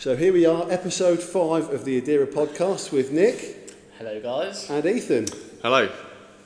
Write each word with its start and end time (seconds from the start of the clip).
So 0.00 0.16
here 0.16 0.32
we 0.32 0.46
are, 0.46 0.66
episode 0.72 1.22
five 1.22 1.68
of 1.70 1.84
the 1.84 2.00
Adira 2.00 2.26
podcast 2.26 2.90
with 2.90 3.12
Nick 3.12 3.74
Hello, 3.98 4.18
guys. 4.20 4.70
and 4.70 4.84
Ethan. 4.86 5.26
Hello. 5.62 5.90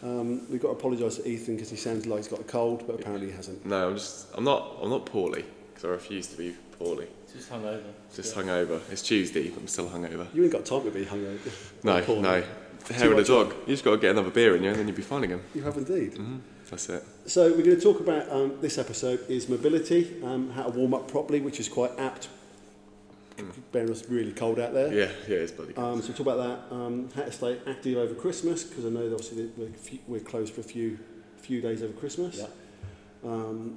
Um, 0.03 0.51
we've 0.51 0.61
got 0.61 0.69
to 0.69 0.75
apologise 0.75 1.17
to 1.19 1.29
Ethan 1.29 1.55
because 1.55 1.71
he 1.71 1.77
sounds 1.77 2.05
like 2.07 2.17
he's 2.19 2.29
got 2.29 2.41
a 2.41 2.45
cold, 2.45 2.85
but 2.85 2.97
apparently 2.99 3.29
he 3.31 3.37
hasn't. 3.37 3.65
No, 3.65 3.91
I'm 3.91 3.95
just. 3.95 4.27
I'm 4.35 4.43
not. 4.43 4.79
I'm 4.83 4.91
not 4.91 5.07
poorly 5.07 5.45
because 5.69 5.85
I 5.85 5.89
refuse 5.89 6.27
to 6.29 6.37
be 6.37 6.55
poorly. 6.81 7.07
Just 7.33 7.49
hungover. 7.51 7.85
Just 8.15 8.35
Yeah. 8.37 8.43
hungover. 8.43 8.81
It's 8.91 9.03
Tuesday. 9.03 9.49
but 9.51 9.61
I'm 9.61 9.69
still 9.69 9.89
hungover. 9.89 10.27
You 10.35 10.43
ain't 10.43 10.53
got 10.53 10.65
time 10.65 10.83
to 10.85 10.91
be 10.91 11.05
hungover. 11.05 11.39
No, 11.85 12.03
Poorly. 12.03 12.23
no. 12.23 12.43
The 12.89 12.95
hair 12.95 13.05
of 13.07 13.11
the 13.13 13.17
much 13.17 13.29
dog. 13.29 13.55
You 13.69 13.73
just 13.75 13.85
got 13.85 13.93
to 13.93 13.97
get 13.99 14.11
another 14.11 14.31
beer 14.31 14.57
in 14.57 14.65
you, 14.65 14.71
and 14.71 14.79
then 14.81 14.89
you'll 14.89 14.97
be 14.97 15.03
fine 15.03 15.23
again. 15.25 15.41
You 15.55 15.63
have 15.63 15.77
indeed. 15.77 16.17
hmm 16.17 16.39
That's 16.71 16.89
it. 16.89 17.05
So 17.27 17.51
we're 17.53 17.63
going 17.65 17.77
to 17.77 17.81
talk 17.81 18.01
about 18.01 18.29
um, 18.31 18.59
this 18.61 18.77
episode 18.79 19.21
is 19.29 19.49
mobility, 19.49 20.21
um, 20.25 20.51
how 20.51 20.65
to 20.65 20.71
warm 20.71 20.93
up 20.93 21.09
properly, 21.09 21.41
which 21.41 21.61
is 21.61 21.69
quite 21.69 21.93
apt. 21.99 22.29
Bearing 23.73 23.91
us 23.91 24.09
really 24.09 24.33
cold 24.33 24.61
out 24.61 24.73
there. 24.75 24.93
Yeah, 24.93 25.11
yeah, 25.27 25.39
it's 25.39 25.51
bloody. 25.53 25.75
Um, 25.77 26.01
so 26.01 26.09
we'll 26.09 26.17
talk 26.17 26.21
about 26.21 26.37
that. 26.71 26.75
Um, 26.77 27.09
how 27.17 27.23
to 27.23 27.33
stay 27.33 27.59
active 27.67 27.99
over 27.99 28.15
Christmas 28.15 28.63
because 28.63 28.85
I 28.87 28.91
know 28.91 29.09
that 29.09 29.15
obviously 29.15 29.43
that 29.47 29.59
we're, 29.59 29.69
few, 29.71 29.99
we're 30.07 30.21
closed 30.21 30.55
for 30.55 30.61
a 30.61 30.65
few 30.65 30.99
few 31.39 31.61
days 31.61 31.83
over 31.83 31.93
Christmas. 31.95 32.39
Yeah. 32.39 32.47
Um, 33.31 33.77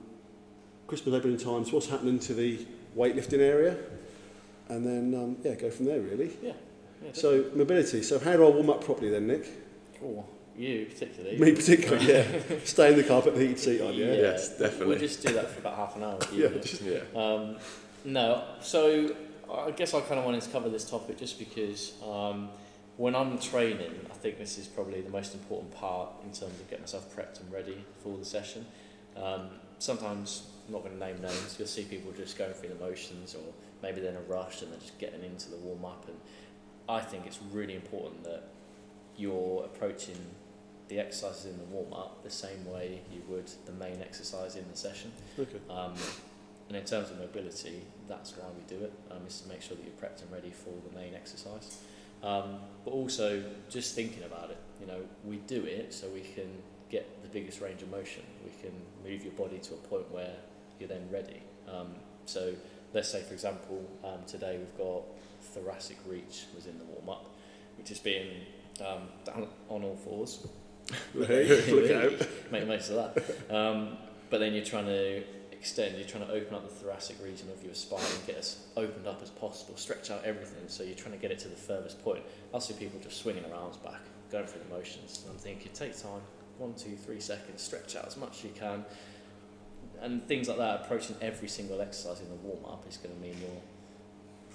Christmas 0.85 1.15
opening 1.15 1.37
times. 1.37 1.71
What's 1.71 1.87
happening 1.89 2.19
to 2.19 2.33
the 2.35 2.65
weightlifting 2.95 3.39
area, 3.39 3.77
and 4.69 4.85
then 4.85 5.13
um, 5.19 5.37
yeah, 5.43 5.55
go 5.55 5.71
from 5.71 5.85
there 5.87 5.99
really. 6.01 6.37
Yeah. 6.43 6.53
yeah 7.03 7.09
So 7.13 7.45
mobility. 7.55 8.03
So 8.03 8.19
how 8.19 8.33
do 8.37 8.45
I 8.45 8.49
warm 8.49 8.69
up 8.69 8.83
properly 8.83 9.09
then, 9.09 9.25
Nick? 9.27 9.47
Oh, 10.03 10.23
you 10.55 10.85
particularly. 10.85 11.37
Me 11.39 11.51
particularly, 11.53 12.07
yeah. 12.07 12.41
Stay 12.63 12.91
in 12.91 12.97
the 12.97 13.03
car, 13.03 13.21
put 13.23 13.33
the 13.33 13.41
heated 13.41 13.59
seat 13.59 13.81
on, 13.81 13.93
yeah. 13.95 14.13
Yes, 14.13 14.57
definitely. 14.57 14.87
We'll 14.87 14.99
just 14.99 15.25
do 15.25 15.33
that 15.33 15.49
for 15.49 15.59
about 15.59 15.75
half 15.75 15.95
an 15.95 16.03
hour. 16.03 16.19
Yeah, 16.31 16.49
just- 16.61 16.81
Yeah. 16.83 16.99
Um, 17.15 17.57
no, 18.05 18.43
so 18.61 19.13
I 19.51 19.71
guess 19.71 19.93
I 19.93 20.01
kind 20.01 20.19
of 20.19 20.25
wanted 20.25 20.41
to 20.41 20.49
cover 20.49 20.69
this 20.69 20.89
topic 20.89 21.17
just 21.17 21.39
because 21.39 21.93
um, 22.03 22.49
when 22.97 23.15
I'm 23.15 23.37
training, 23.37 23.93
I 24.09 24.13
think 24.13 24.37
this 24.37 24.57
is 24.57 24.67
probably 24.67 25.01
the 25.01 25.09
most 25.09 25.33
important 25.33 25.73
part 25.73 26.09
in 26.23 26.29
terms 26.29 26.59
of 26.59 26.69
getting 26.69 26.83
myself 26.83 27.15
prepped 27.15 27.39
and 27.39 27.51
ready 27.51 27.85
for 28.03 28.17
the 28.17 28.25
session. 28.25 28.65
Um, 29.15 29.49
sometimes, 29.79 30.47
I'm 30.65 30.73
not 30.73 30.83
going 30.83 30.97
to 30.97 30.99
name 30.99 31.21
names, 31.21 31.55
you'll 31.57 31.67
see 31.67 31.83
people 31.83 32.11
just 32.11 32.37
going 32.37 32.53
through 32.53 32.69
the 32.69 32.75
motions 32.75 33.35
or 33.35 33.53
maybe 33.81 34.01
they're 34.01 34.11
in 34.11 34.17
a 34.17 34.21
rush 34.21 34.61
and 34.61 34.71
they're 34.71 34.79
just 34.79 34.97
getting 34.99 35.23
into 35.23 35.49
the 35.49 35.57
warm 35.57 35.85
up. 35.85 36.05
And 36.07 36.17
I 36.89 37.01
think 37.01 37.25
it's 37.25 37.39
really 37.51 37.75
important 37.75 38.23
that 38.23 38.43
you're 39.15 39.63
approaching 39.65 40.17
the 40.87 40.99
exercises 40.99 41.45
in 41.45 41.57
the 41.57 41.65
warm 41.65 41.93
up 41.93 42.23
the 42.23 42.29
same 42.29 42.65
way 42.65 43.01
you 43.11 43.21
would 43.27 43.49
the 43.65 43.73
main 43.73 44.01
exercise 44.01 44.55
in 44.55 44.65
the 44.71 44.77
session. 44.77 45.11
Okay. 45.37 45.59
Um, 45.69 45.93
and 46.67 46.75
in 46.75 46.83
terms 46.83 47.09
of 47.11 47.17
mobility, 47.17 47.83
that's 48.07 48.35
why 48.35 48.45
we 48.55 48.63
do 48.67 48.83
it, 48.83 48.93
um, 49.11 49.19
is 49.27 49.41
to 49.41 49.49
make 49.49 49.61
sure 49.61 49.77
that 49.77 49.83
you're 49.83 49.93
prepped 49.93 50.21
and 50.21 50.31
ready 50.31 50.51
for 50.51 50.73
the 50.89 50.95
main 50.95 51.13
exercise. 51.13 51.77
Um, 52.23 52.59
but 52.83 52.91
also, 52.91 53.43
just 53.69 53.95
thinking 53.95 54.23
about 54.23 54.49
it, 54.49 54.57
you 54.81 54.87
know, 54.87 54.99
we 55.23 55.37
do 55.37 55.63
it 55.63 55.93
so 55.93 56.07
we 56.09 56.21
can 56.21 56.49
get 56.89 57.21
the 57.21 57.29
biggest 57.29 57.61
range 57.61 57.81
of 57.81 57.91
motion. 57.91 58.23
We 58.43 58.51
can 58.61 58.73
move 59.03 59.23
your 59.23 59.33
body 59.33 59.59
to 59.59 59.73
a 59.75 59.77
point 59.77 60.11
where 60.11 60.35
you're 60.79 60.89
then 60.89 61.07
ready. 61.11 61.41
Um, 61.71 61.95
so, 62.25 62.53
let's 62.93 63.09
say, 63.09 63.21
for 63.21 63.33
example, 63.33 63.85
um, 64.03 64.25
today 64.25 64.57
we've 64.57 64.77
got 64.77 65.03
thoracic 65.41 65.97
reach 66.05 66.45
was 66.55 66.65
in 66.65 66.77
the 66.77 66.85
warm 66.85 67.09
up, 67.09 67.35
which 67.77 67.91
is 67.91 67.99
being 67.99 68.27
um, 68.81 69.03
down 69.23 69.47
on 69.69 69.83
all 69.83 69.95
fours. 69.95 70.45
Look 71.13 71.29
out. 71.91 72.27
Make 72.51 72.61
the 72.61 72.65
most 72.65 72.89
of 72.89 73.15
that. 73.15 73.53
Um, 73.55 73.97
but 74.29 74.39
then 74.39 74.53
you're 74.53 74.65
trying 74.65 74.85
to 74.85 75.23
extend, 75.57 75.97
you're 75.97 76.07
trying 76.07 76.25
to 76.25 76.33
open 76.33 76.53
up 76.55 76.63
the 76.63 76.73
thoracic 76.73 77.17
region 77.23 77.49
of 77.51 77.63
your 77.63 77.73
spine 77.73 77.99
and 77.99 78.27
get 78.27 78.37
as 78.37 78.57
opened 78.75 79.07
up 79.07 79.21
as 79.21 79.29
possible, 79.29 79.75
stretch 79.75 80.11
out 80.11 80.23
everything. 80.23 80.63
So 80.67 80.83
you're 80.83 80.95
trying 80.95 81.13
to 81.13 81.19
get 81.19 81.31
it 81.31 81.39
to 81.39 81.47
the 81.47 81.55
furthest 81.55 82.03
point. 82.03 82.23
I 82.53 82.59
see 82.59 82.73
people 82.73 82.99
just 82.99 83.17
swinging 83.21 83.43
their 83.43 83.55
arms 83.55 83.77
back, 83.77 84.01
going 84.31 84.45
through 84.45 84.61
the 84.67 84.75
motions. 84.75 85.21
And 85.23 85.33
I'm 85.33 85.39
thinking, 85.39 85.71
take 85.73 85.97
time, 85.97 86.21
one, 86.57 86.73
two, 86.75 86.95
three 86.95 87.19
seconds, 87.19 87.61
stretch 87.61 87.95
out 87.95 88.05
as 88.05 88.17
much 88.17 88.39
as 88.39 88.43
you 88.45 88.51
can. 88.57 88.85
And 89.99 90.27
things 90.27 90.47
like 90.47 90.57
that, 90.57 90.81
approaching 90.85 91.15
every 91.21 91.47
single 91.47 91.81
exercise 91.81 92.21
in 92.21 92.29
the 92.29 92.35
warm 92.35 92.65
up 92.65 92.85
is 92.87 92.97
going 92.97 93.15
to 93.15 93.21
mean 93.21 93.35
you're 93.41 93.61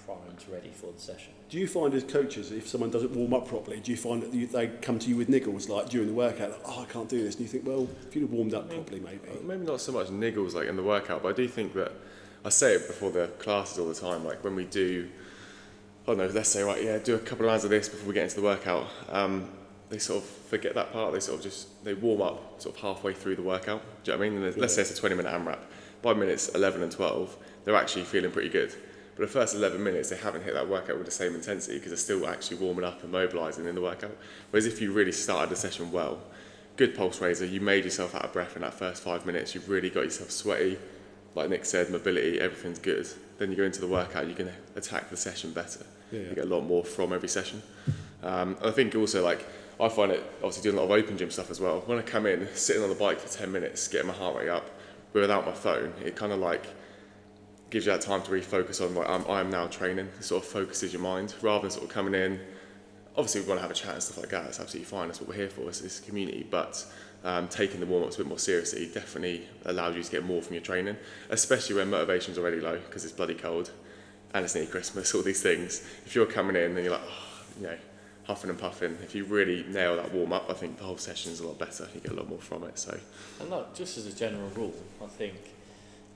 primed, 0.04 0.44
ready 0.50 0.70
for 0.70 0.92
the 0.92 1.00
session. 1.00 1.32
Do 1.48 1.58
you 1.58 1.66
find 1.66 1.94
as 1.94 2.04
coaches, 2.04 2.50
if 2.50 2.68
someone 2.68 2.90
doesn't 2.90 3.12
warm 3.12 3.34
up 3.34 3.46
properly, 3.46 3.80
do 3.80 3.90
you 3.90 3.96
find 3.96 4.22
that 4.22 4.32
you, 4.32 4.46
they 4.46 4.68
come 4.68 4.98
to 4.98 5.08
you 5.08 5.16
with 5.16 5.28
niggles 5.28 5.68
like 5.68 5.88
during 5.88 6.08
the 6.08 6.14
workout, 6.14 6.50
like, 6.50 6.60
oh, 6.66 6.82
I 6.82 6.92
can't 6.92 7.08
do 7.08 7.22
this? 7.22 7.34
And 7.36 7.42
you 7.42 7.48
think, 7.48 7.66
well, 7.66 7.88
if 8.06 8.14
you'd 8.14 8.22
have 8.22 8.30
warmed 8.30 8.54
up 8.54 8.68
properly, 8.70 9.00
maybe. 9.00 9.28
Uh, 9.28 9.42
Maybe 9.44 9.64
not 9.64 9.80
so 9.80 9.92
much 9.92 10.08
niggles 10.08 10.54
like 10.54 10.68
in 10.68 10.76
the 10.76 10.82
workout, 10.82 11.22
but 11.22 11.30
I 11.30 11.32
do 11.32 11.48
think 11.48 11.74
that 11.74 11.92
I 12.44 12.48
say 12.48 12.74
it 12.74 12.86
before 12.86 13.10
the 13.10 13.28
classes 13.38 13.78
all 13.78 13.88
the 13.88 13.94
time. 13.94 14.24
Like 14.24 14.42
when 14.42 14.54
we 14.56 14.64
do, 14.64 15.08
I 16.04 16.06
don't 16.06 16.18
know, 16.18 16.26
let's 16.26 16.48
say 16.48 16.62
right, 16.62 16.82
yeah, 16.82 16.98
do 16.98 17.14
a 17.14 17.18
couple 17.18 17.44
of 17.46 17.50
rounds 17.50 17.64
of 17.64 17.70
this 17.70 17.88
before 17.88 18.08
we 18.08 18.14
get 18.14 18.24
into 18.24 18.36
the 18.36 18.42
workout. 18.42 18.86
Um, 19.10 19.48
they 19.91 19.98
sort 19.98 20.22
of 20.22 20.28
forget 20.28 20.74
that 20.74 20.92
part. 20.92 21.12
They 21.12 21.20
sort 21.20 21.38
of 21.38 21.44
just 21.44 21.84
they 21.84 21.94
warm 21.94 22.22
up 22.22 22.60
sort 22.60 22.74
of 22.74 22.80
halfway 22.80 23.12
through 23.12 23.36
the 23.36 23.42
workout. 23.42 23.82
Do 24.04 24.10
you 24.10 24.16
know 24.16 24.20
what 24.20 24.26
I 24.26 24.30
mean? 24.30 24.42
And 24.42 24.56
let's 24.56 24.74
say 24.74 24.80
it's 24.82 24.91
a 24.91 24.96
20 24.96 25.14
minute 25.16 25.32
AMRAP. 25.32 25.58
By 26.00 26.14
minutes 26.14 26.48
11 26.48 26.82
and 26.82 26.91
12, 26.91 27.36
they're 27.64 27.76
actually 27.76 28.04
feeling 28.04 28.30
pretty 28.32 28.48
good. 28.48 28.74
But 29.14 29.22
the 29.22 29.32
first 29.32 29.54
11 29.54 29.82
minutes, 29.82 30.08
they 30.08 30.16
haven't 30.16 30.42
hit 30.42 30.54
that 30.54 30.68
workout 30.68 30.96
with 30.96 31.04
the 31.04 31.12
same 31.12 31.34
intensity 31.34 31.78
because 31.78 31.90
they're 31.90 31.98
still 31.98 32.26
actually 32.26 32.58
warming 32.58 32.84
up 32.84 33.02
and 33.02 33.12
mobilising 33.12 33.66
in 33.66 33.74
the 33.74 33.80
workout. 33.80 34.16
Whereas 34.50 34.66
if 34.66 34.80
you 34.80 34.92
really 34.92 35.12
started 35.12 35.50
the 35.50 35.56
session 35.56 35.92
well, 35.92 36.18
good 36.76 36.96
pulse 36.96 37.20
raiser, 37.20 37.44
you 37.44 37.60
made 37.60 37.84
yourself 37.84 38.14
out 38.14 38.24
of 38.24 38.32
breath 38.32 38.56
in 38.56 38.62
that 38.62 38.74
first 38.74 39.02
five 39.02 39.26
minutes, 39.26 39.54
you've 39.54 39.68
really 39.68 39.90
got 39.90 40.04
yourself 40.04 40.30
sweaty, 40.30 40.78
like 41.34 41.50
Nick 41.50 41.64
said, 41.64 41.90
mobility, 41.90 42.40
everything's 42.40 42.78
good. 42.78 43.06
Then 43.38 43.50
you 43.50 43.56
go 43.56 43.64
into 43.64 43.80
the 43.80 43.86
workout, 43.86 44.28
you 44.28 44.34
can 44.34 44.50
attack 44.76 45.10
the 45.10 45.16
session 45.16 45.52
better. 45.52 45.84
Yeah. 46.10 46.20
You 46.20 46.34
get 46.34 46.44
a 46.44 46.48
lot 46.48 46.62
more 46.62 46.84
from 46.84 47.12
every 47.12 47.28
session. 47.28 47.62
Um, 48.22 48.56
I 48.62 48.70
think 48.70 48.94
also 48.94 49.24
like 49.24 49.46
I 49.80 49.88
find 49.88 50.12
it 50.12 50.22
obviously 50.36 50.62
doing 50.62 50.76
a 50.76 50.80
lot 50.80 50.84
of 50.84 51.04
open 51.04 51.18
gym 51.18 51.30
stuff 51.30 51.50
as 51.50 51.60
well. 51.60 51.80
When 51.86 51.98
I 51.98 52.02
come 52.02 52.26
in, 52.26 52.48
sitting 52.54 52.82
on 52.82 52.88
the 52.88 52.94
bike 52.94 53.18
for 53.18 53.28
10 53.28 53.50
minutes, 53.50 53.88
getting 53.88 54.06
my 54.06 54.14
heart 54.14 54.36
rate 54.36 54.48
up 54.48 54.70
without 55.12 55.44
my 55.46 55.52
phone, 55.52 55.92
it 56.04 56.16
kind 56.16 56.32
of 56.32 56.38
like 56.38 56.66
gives 57.72 57.87
you 57.87 57.93
that 57.93 58.03
time 58.03 58.22
to 58.22 58.31
refocus 58.31 58.84
on 58.84 58.94
what 58.94 59.09
I'm, 59.09 59.28
I 59.28 59.41
am 59.41 59.49
now 59.50 59.66
training. 59.66 60.06
It 60.19 60.25
sort 60.25 60.43
of 60.44 60.49
focuses 60.49 60.93
your 60.93 61.00
mind 61.00 61.34
rather 61.41 61.62
than 61.62 61.71
sort 61.71 61.84
of 61.84 61.91
coming 61.91 62.15
in. 62.15 62.38
Obviously, 63.16 63.41
we 63.41 63.49
want 63.49 63.59
to 63.59 63.62
have 63.62 63.71
a 63.71 63.75
chat 63.75 63.94
and 63.94 64.03
stuff 64.03 64.19
like 64.19 64.28
that. 64.28 64.44
That's 64.44 64.60
absolutely 64.60 64.84
fine. 64.84 65.09
That's 65.09 65.21
what 65.21 65.31
we're 65.31 65.37
here 65.37 65.49
for. 65.49 65.62
It's 65.62 65.81
this 65.81 65.99
community. 65.99 66.47
But 66.49 66.84
um, 67.25 67.49
taking 67.49 67.81
the 67.81 67.87
warm 67.87 68.05
ups 68.05 68.16
a 68.16 68.19
bit 68.19 68.27
more 68.27 68.38
seriously 68.38 68.91
definitely 68.93 69.49
allows 69.65 69.97
you 69.97 70.03
to 70.03 70.10
get 70.10 70.22
more 70.22 70.43
from 70.43 70.55
your 70.55 70.62
training, 70.62 70.99
especially 71.31 71.77
when 71.77 71.88
motivation's 71.88 72.37
already 72.37 72.60
low 72.60 72.78
because 72.78 73.05
it's 73.05 73.12
bloody 73.15 73.34
cold 73.34 73.71
and 74.34 74.44
it's 74.44 74.54
near 74.54 74.66
Christmas. 74.66 75.15
All 75.15 75.22
these 75.22 75.43
things. 75.43 75.81
If 76.04 76.15
you're 76.15 76.27
coming 76.27 76.56
in 76.56 76.77
and 76.77 76.84
you're 76.84 76.93
like, 76.93 77.06
oh, 77.06 77.44
you 77.59 77.66
know, 77.69 77.77
huffing 78.25 78.50
and 78.50 78.59
puffing, 78.59 78.99
if 79.03 79.15
you 79.15 79.25
really 79.25 79.65
nail 79.69 79.97
that 79.97 80.12
warm 80.12 80.34
up, 80.34 80.50
I 80.50 80.53
think 80.53 80.77
the 80.77 80.84
whole 80.84 80.99
session 80.99 81.33
is 81.33 81.41
a 81.41 81.47
lot 81.47 81.59
better. 81.59 81.89
You 81.94 82.00
get 82.00 82.12
a 82.12 82.16
lot 82.16 82.28
more 82.28 82.39
from 82.39 82.65
it. 82.65 82.78
So 82.78 82.99
And 83.41 83.49
look, 83.49 83.75
just 83.75 83.97
as 83.97 84.04
a 84.04 84.12
general 84.12 84.50
rule, 84.50 84.75
I 85.03 85.06
think 85.06 85.37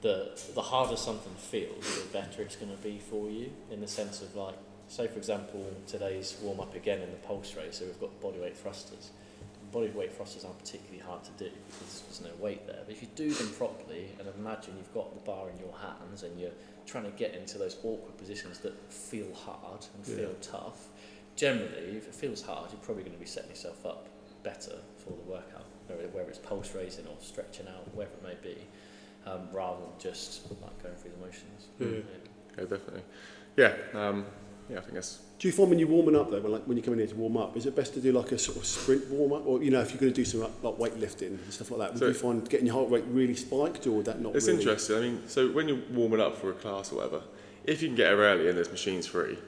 that 0.06 0.55
the 0.55 0.62
harder 0.62 0.97
something 0.97 1.34
feels, 1.34 2.05
the 2.05 2.09
better 2.12 2.41
it's 2.41 2.55
going 2.55 2.71
to 2.71 2.81
be 2.81 2.99
for 2.99 3.28
you. 3.28 3.50
In 3.72 3.81
the 3.81 3.89
sense 3.89 4.22
of 4.22 4.37
like, 4.37 4.55
say 4.87 5.09
for 5.09 5.19
example, 5.19 5.67
today's 5.89 6.37
warm 6.43 6.61
up 6.61 6.77
again 6.77 7.00
in 7.00 7.11
the 7.11 7.17
pulse 7.17 7.56
race, 7.56 7.78
so 7.78 7.87
we've 7.87 8.00
got 8.00 8.21
bodyweight 8.21 8.55
thrusters. 8.55 9.11
Bodyweight 9.72 10.12
thrusters 10.12 10.44
aren't 10.44 10.61
particularly 10.61 11.00
hard 11.00 11.25
to 11.25 11.33
do 11.33 11.50
because 11.67 12.03
there's 12.03 12.21
no 12.21 12.31
weight 12.41 12.65
there. 12.69 12.83
But 12.87 12.94
if 12.94 13.03
you 13.03 13.09
do 13.17 13.31
them 13.31 13.50
properly, 13.50 14.11
and 14.21 14.28
imagine 14.39 14.75
you've 14.77 14.94
got 14.94 15.12
the 15.12 15.21
bar 15.28 15.50
in 15.50 15.59
your 15.59 15.75
hands 15.77 16.23
and 16.23 16.38
you're 16.38 16.55
trying 16.87 17.05
to 17.05 17.11
get 17.11 17.34
into 17.34 17.59
those 17.59 17.77
awkward 17.83 18.17
positions 18.17 18.61
that 18.61 18.75
feel 18.93 19.34
hard 19.34 19.84
and 19.97 20.06
feel 20.06 20.34
tough, 20.41 20.87
generally, 21.34 21.97
if 21.97 22.06
it 22.06 22.15
feels 22.15 22.43
hard, 22.43 22.71
you're 22.71 22.81
probably 22.81 23.03
going 23.03 23.17
to 23.17 23.21
be 23.21 23.27
setting 23.27 23.50
yourself 23.50 23.84
up 23.84 24.06
better 24.44 24.78
for 24.99 25.11
the 25.11 25.28
workout, 25.28 25.67
whether 25.88 26.28
it's 26.28 26.38
pulse 26.38 26.73
raising 26.77 27.09
or 27.09 27.17
stretching 27.21 27.67
out, 27.67 27.93
whatever 27.93 28.15
it 28.15 28.23
may 28.23 28.50
be, 28.55 28.56
um, 29.26 29.49
rather 29.52 29.81
than 29.81 29.90
just 29.99 30.50
like 30.62 30.82
going 30.82 30.94
through 30.94 31.11
the 31.11 31.26
motions. 31.26 31.67
Yeah. 31.78 31.87
yeah, 32.58 32.64
definitely. 32.64 33.02
Yeah, 33.56 33.75
um, 33.94 34.25
yeah, 34.70 34.78
I 34.78 34.81
think 34.81 34.94
that's 34.94 35.20
Do 35.38 35.49
you 35.49 35.52
find 35.52 35.70
when 35.70 35.78
you're 35.78 35.88
warming 35.88 36.17
up 36.17 36.31
though, 36.31 36.40
when, 36.40 36.52
like, 36.52 36.64
when 36.64 36.76
you 36.76 36.82
come 36.82 36.93
in 36.94 36.99
here 37.00 37.08
to 37.08 37.14
warm 37.14 37.37
up, 37.37 37.56
is 37.56 37.67
it 37.67 37.75
best 37.76 37.94
to 37.94 38.00
do 38.00 38.12
like 38.12 38.32
a 38.32 38.38
sort 38.38 38.56
of 38.58 38.64
sprint 38.67 39.08
warm 39.11 39.32
up, 39.32 39.46
or 39.46 39.62
you 39.62 39.70
know, 39.70 39.81
if 39.81 39.90
you're 39.93 40.00
going 40.00 40.12
to 40.12 40.17
do 40.17 40.25
some 40.25 40.40
like, 40.40 40.52
like 40.62 40.75
weightlifting 40.93 41.28
and 41.43 41.52
stuff 41.52 41.70
like 41.70 41.81
that, 41.81 41.90
would 41.93 41.99
So- 41.99 42.06
you 42.08 42.14
find 42.14 42.49
getting 42.49 42.67
your 42.67 42.75
heart 42.76 42.90
rate 42.90 43.05
really 43.08 43.34
spiked, 43.37 43.87
or 43.87 43.93
would 43.93 44.06
that 44.06 44.20
not? 44.20 44.34
It's 44.37 44.46
really? 44.46 44.58
interesting. 44.61 44.96
I 44.96 45.00
mean, 45.00 45.23
so 45.26 45.50
when 45.52 45.69
you're 45.69 45.82
warming 45.93 46.20
up 46.20 46.37
for 46.37 46.50
a 46.50 46.55
class 46.55 46.93
or 46.93 46.96
whatever, 46.96 47.23
if 47.64 47.82
you 47.82 47.88
can 47.88 47.96
get 47.96 48.08
here 48.08 48.19
early 48.19 48.49
and 48.49 48.56
there's 48.56 48.70
machines 48.70 49.06
free, 49.06 49.38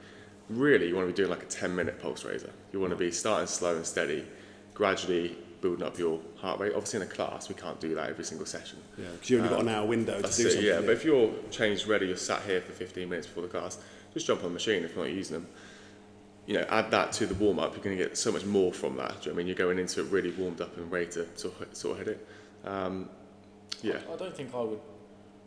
really 0.49 0.87
you 0.87 0.95
want 0.95 1.07
to 1.07 1.13
be 1.13 1.15
doing 1.15 1.29
like 1.29 1.43
a 1.43 1.47
10 1.47 1.75
minute 1.75 2.01
pulse 2.01 2.25
raiser. 2.25 2.51
You 2.73 2.79
want 2.79 2.91
to 2.91 2.97
be 2.97 3.11
starting 3.11 3.47
slow 3.47 3.75
and 3.75 3.85
steady, 3.85 4.25
gradually 4.73 5.37
building 5.61 5.85
up 5.85 5.97
your 5.97 6.19
heart 6.37 6.59
rate. 6.59 6.71
Obviously, 6.73 6.97
in 7.01 7.03
a 7.07 7.09
class, 7.09 7.49
we 7.49 7.55
can't 7.55 7.79
do 7.79 7.95
that 7.95 8.09
every 8.09 8.23
single 8.23 8.45
session. 8.45 8.79
Yeah, 8.97 9.05
because 9.13 9.29
you 9.29 9.37
only 9.37 9.49
got 9.49 9.61
an 9.61 9.69
hour 9.69 9.85
window 9.85 10.15
to 10.17 10.21
That's 10.21 10.37
do 10.37 10.47
it, 10.47 10.51
something. 10.51 10.67
yeah. 10.67 10.79
But 10.81 10.91
if 10.91 11.03
you're 11.05 11.31
changed 11.51 11.87
ready, 11.87 12.07
you're 12.07 12.17
sat 12.17 12.41
here 12.43 12.61
for 12.61 12.71
15 12.71 13.07
minutes 13.09 13.27
before 13.27 13.43
the 13.43 13.49
class, 13.49 13.77
just 14.13 14.25
jump 14.27 14.41
on 14.43 14.49
the 14.49 14.53
machine 14.53 14.83
if 14.83 14.95
you're 14.95 15.05
not 15.05 15.13
using 15.13 15.35
them. 15.35 15.47
You 16.45 16.55
know, 16.55 16.65
add 16.69 16.89
that 16.91 17.11
to 17.13 17.27
the 17.27 17.35
warm 17.35 17.59
up, 17.59 17.73
you're 17.75 17.83
going 17.83 17.95
to 17.97 18.03
get 18.03 18.17
so 18.17 18.31
much 18.31 18.43
more 18.45 18.73
from 18.73 18.97
that. 18.97 19.09
Do 19.09 19.13
you 19.13 19.13
know 19.13 19.19
what 19.19 19.33
I 19.33 19.37
mean? 19.37 19.47
You're 19.47 19.55
going 19.55 19.77
into 19.79 20.01
it 20.01 20.09
really 20.11 20.31
warmed 20.31 20.61
up 20.61 20.75
and 20.77 20.91
ready 20.91 21.05
to 21.11 21.27
sort 21.35 21.61
of, 21.61 21.75
sort 21.75 21.99
of 21.99 22.07
hit 22.07 22.17
it. 22.17 22.27
Um, 22.67 23.09
yeah. 23.83 23.99
I 24.11 24.15
don't 24.15 24.35
think 24.35 24.53
I 24.55 24.61
would 24.61 24.79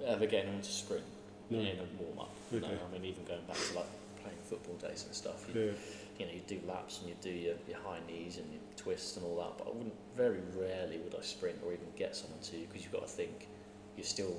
ever 0.06 0.26
get 0.26 0.44
into 0.47 0.70
sprint 0.70 1.03
No. 1.50 1.58
in 1.58 1.67
a 1.67 2.03
warm 2.03 2.20
up. 2.20 2.31
Okay. 2.55 2.61
No, 2.61 2.69
I 2.69 2.93
mean 2.93 3.05
even 3.05 3.25
going 3.25 3.41
back 3.49 3.56
to 3.56 3.75
like 3.76 3.87
playing 4.23 4.38
football 4.49 4.75
days 4.76 5.05
and 5.06 5.15
stuff. 5.15 5.44
You, 5.53 5.61
Yeah. 5.61 5.70
You 6.19 6.26
know, 6.26 6.32
you 6.32 6.41
do 6.47 6.61
laps 6.69 7.00
and 7.00 7.09
you 7.09 7.17
do 7.20 7.31
your, 7.31 7.55
your 7.69 7.79
high 7.79 7.99
knees 8.06 8.37
and 8.38 8.50
your 8.53 8.61
twists 8.76 9.17
and 9.17 9.25
all 9.26 9.37
that. 9.37 9.59
But 9.59 9.69
I 9.73 9.76
wouldn't. 9.76 9.94
Very 10.17 10.41
rarely 10.56 10.99
would 10.99 11.14
I 11.14 11.23
sprint 11.23 11.56
or 11.64 11.73
even 11.73 11.87
get 11.97 12.14
someone 12.14 12.41
to 12.41 12.56
because 12.69 12.82
you've 12.82 12.93
got 12.93 13.03
to 13.03 13.09
think 13.12 13.49
you're 13.97 14.05
still 14.05 14.37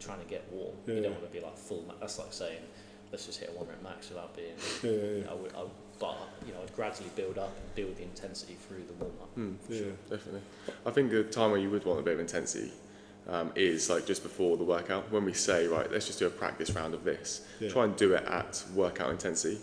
trying 0.00 0.20
to 0.20 0.26
get 0.26 0.44
warm. 0.52 0.74
Yeah. 0.86 0.94
You 0.94 1.02
don't 1.02 1.12
want 1.12 1.24
to 1.24 1.30
be 1.30 1.40
like 1.44 1.56
full. 1.56 1.84
Ma- 1.86 1.94
that's 2.00 2.18
like 2.18 2.32
saying 2.32 2.58
let's 3.10 3.24
just 3.26 3.40
hit 3.40 3.50
a 3.54 3.58
one 3.58 3.66
rep 3.68 3.82
max 3.82 4.08
without 4.10 4.34
being. 4.36 4.54
Yeah, 4.82 4.90
yeah, 4.90 5.22
yeah. 5.24 5.30
I 5.30 5.34
would. 5.34 5.52
I, 5.54 5.62
but 6.00 6.16
you 6.46 6.52
know, 6.52 6.60
I'd 6.62 6.72
gradually 6.74 7.10
build 7.16 7.38
up 7.38 7.48
and 7.56 7.74
build 7.74 7.96
the 7.96 8.02
intensity 8.04 8.54
through 8.54 8.84
the 8.86 8.92
warm 8.94 9.12
up. 9.20 9.30
For 9.34 9.72
Yeah. 9.72 9.78
sure. 9.80 9.92
definitely. 10.10 10.42
I 10.86 10.90
think 10.90 11.10
the 11.10 11.24
time 11.24 11.50
where 11.50 11.60
you 11.60 11.70
would 11.70 11.84
want 11.84 11.98
a 12.00 12.02
bit 12.02 12.14
of 12.14 12.20
intensity 12.20 12.70
um, 13.28 13.50
is 13.56 13.90
like 13.90 14.06
just 14.06 14.22
before 14.22 14.56
the 14.56 14.64
workout. 14.64 15.10
When 15.10 15.24
we 15.24 15.32
say, 15.32 15.66
right, 15.66 15.90
let's 15.90 16.06
just 16.06 16.18
do 16.20 16.26
a 16.26 16.30
practice 16.30 16.70
round 16.70 16.94
of 16.94 17.02
this, 17.04 17.44
Yeah. 17.60 17.68
try 17.70 17.84
and 17.84 17.96
do 17.96 18.14
it 18.14 18.24
at 18.26 18.64
workout 18.74 19.10
intensity. 19.10 19.58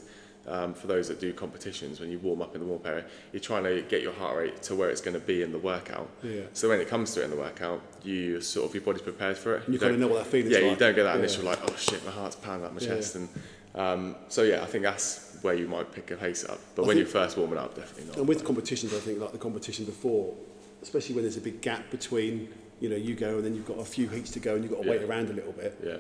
Um, 0.48 0.76
for 0.76 0.86
those 0.86 1.08
that 1.08 1.20
do 1.20 1.34
competitions, 1.34 2.00
when 2.00 2.12
you 2.12 2.20
warm 2.20 2.42
up 2.42 2.54
in 2.54 2.62
the 2.62 2.68
warm 2.68 2.82
area, 2.86 3.04
you're 3.34 3.40
trying 3.40 3.64
to 3.64 3.82
get 3.82 4.04
your 4.04 4.14
heart 4.14 4.38
rate 4.38 4.62
to 4.64 4.76
where 4.76 4.92
it's 4.92 5.02
going 5.02 5.16
to 5.16 5.20
be 5.20 5.42
in 5.42 5.52
the 5.52 5.58
workout. 5.58 6.08
Yeah. 6.22 6.42
So 6.54 6.70
when 6.70 6.80
it 6.80 6.88
comes 6.88 7.16
to 7.16 7.22
it 7.22 7.26
in 7.26 7.32
the 7.32 7.36
workout, 7.36 7.82
you 8.04 8.40
sort 8.42 8.68
of 8.70 8.76
your 8.76 8.84
body's 8.84 9.02
prepared 9.02 9.38
for 9.38 9.56
it. 9.56 9.68
You 9.68 9.80
kind 9.80 9.94
of 9.96 10.00
know 10.00 10.08
what 10.08 10.24
that 10.24 10.28
feeling's 10.28 10.52
yeah, 10.54 10.60
like. 10.60 10.72
you 10.72 10.76
don't 10.78 10.94
get 10.96 11.04
that 11.04 11.14
Yeah. 11.16 11.20
initial 11.20 11.46
like, 11.46 11.60
oh 11.64 11.76
shit, 11.78 12.06
my 12.06 12.12
heart's 12.12 12.36
pounding 12.36 12.68
up 12.68 12.74
my 12.74 12.80
Yeah. 12.82 12.88
chest, 12.90 13.16
and 13.16 13.30
um, 13.74 14.16
so 14.28 14.44
yeah, 14.44 14.62
I 14.62 14.66
think 14.68 14.84
that's 14.84 15.38
where 15.42 15.56
you 15.56 15.68
might 15.68 15.92
pick 15.92 16.12
a 16.12 16.16
pace 16.16 16.46
up. 16.46 16.60
But 16.76 16.84
I 16.84 16.88
when 16.90 16.98
you're 16.98 17.08
first 17.08 17.38
warming 17.38 17.58
up, 17.58 17.76
definitely 17.76 18.06
not. 18.06 18.18
And 18.18 18.28
with 18.28 18.44
competitions, 18.46 18.94
I 18.94 18.98
think 19.00 19.20
like 19.20 19.32
the 19.32 19.38
competition 19.40 19.86
before, 19.86 20.36
especially 20.84 21.16
when 21.16 21.24
there's 21.24 21.38
a 21.38 21.42
big 21.42 21.62
gap 21.62 21.90
between, 21.90 22.50
you 22.80 22.90
know, 22.90 22.96
you 22.96 23.16
go 23.16 23.38
and 23.38 23.46
then 23.46 23.56
you've 23.56 23.66
got 23.66 23.80
a 23.80 23.86
few 23.86 24.08
heats 24.10 24.30
to 24.32 24.40
go 24.40 24.54
and 24.54 24.64
you've 24.64 24.72
got 24.74 24.84
to 24.84 24.90
wait 24.90 25.02
around 25.02 25.32
a 25.32 25.34
little 25.34 25.54
bit. 25.54 25.80
yeah. 25.84 25.98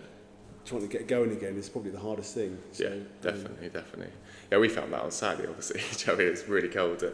Trying 0.65 0.81
to 0.81 0.87
get 0.87 1.07
going 1.07 1.31
again 1.31 1.55
is 1.57 1.69
probably 1.69 1.91
the 1.91 1.99
hardest 1.99 2.33
thing. 2.33 2.57
So, 2.71 2.85
yeah, 2.85 2.89
um, 2.89 3.05
definitely, 3.21 3.69
definitely. 3.69 4.11
Yeah, 4.51 4.59
we 4.59 4.69
found 4.69 4.93
that 4.93 5.01
on 5.01 5.11
Saturday, 5.11 5.47
obviously. 5.47 5.79
Do 5.81 5.85
you 5.87 6.07
know 6.07 6.13
what 6.13 6.19
I 6.21 6.23
mean? 6.23 6.33
It's 6.33 6.47
really 6.47 6.69
cold 6.69 7.03
at, 7.03 7.13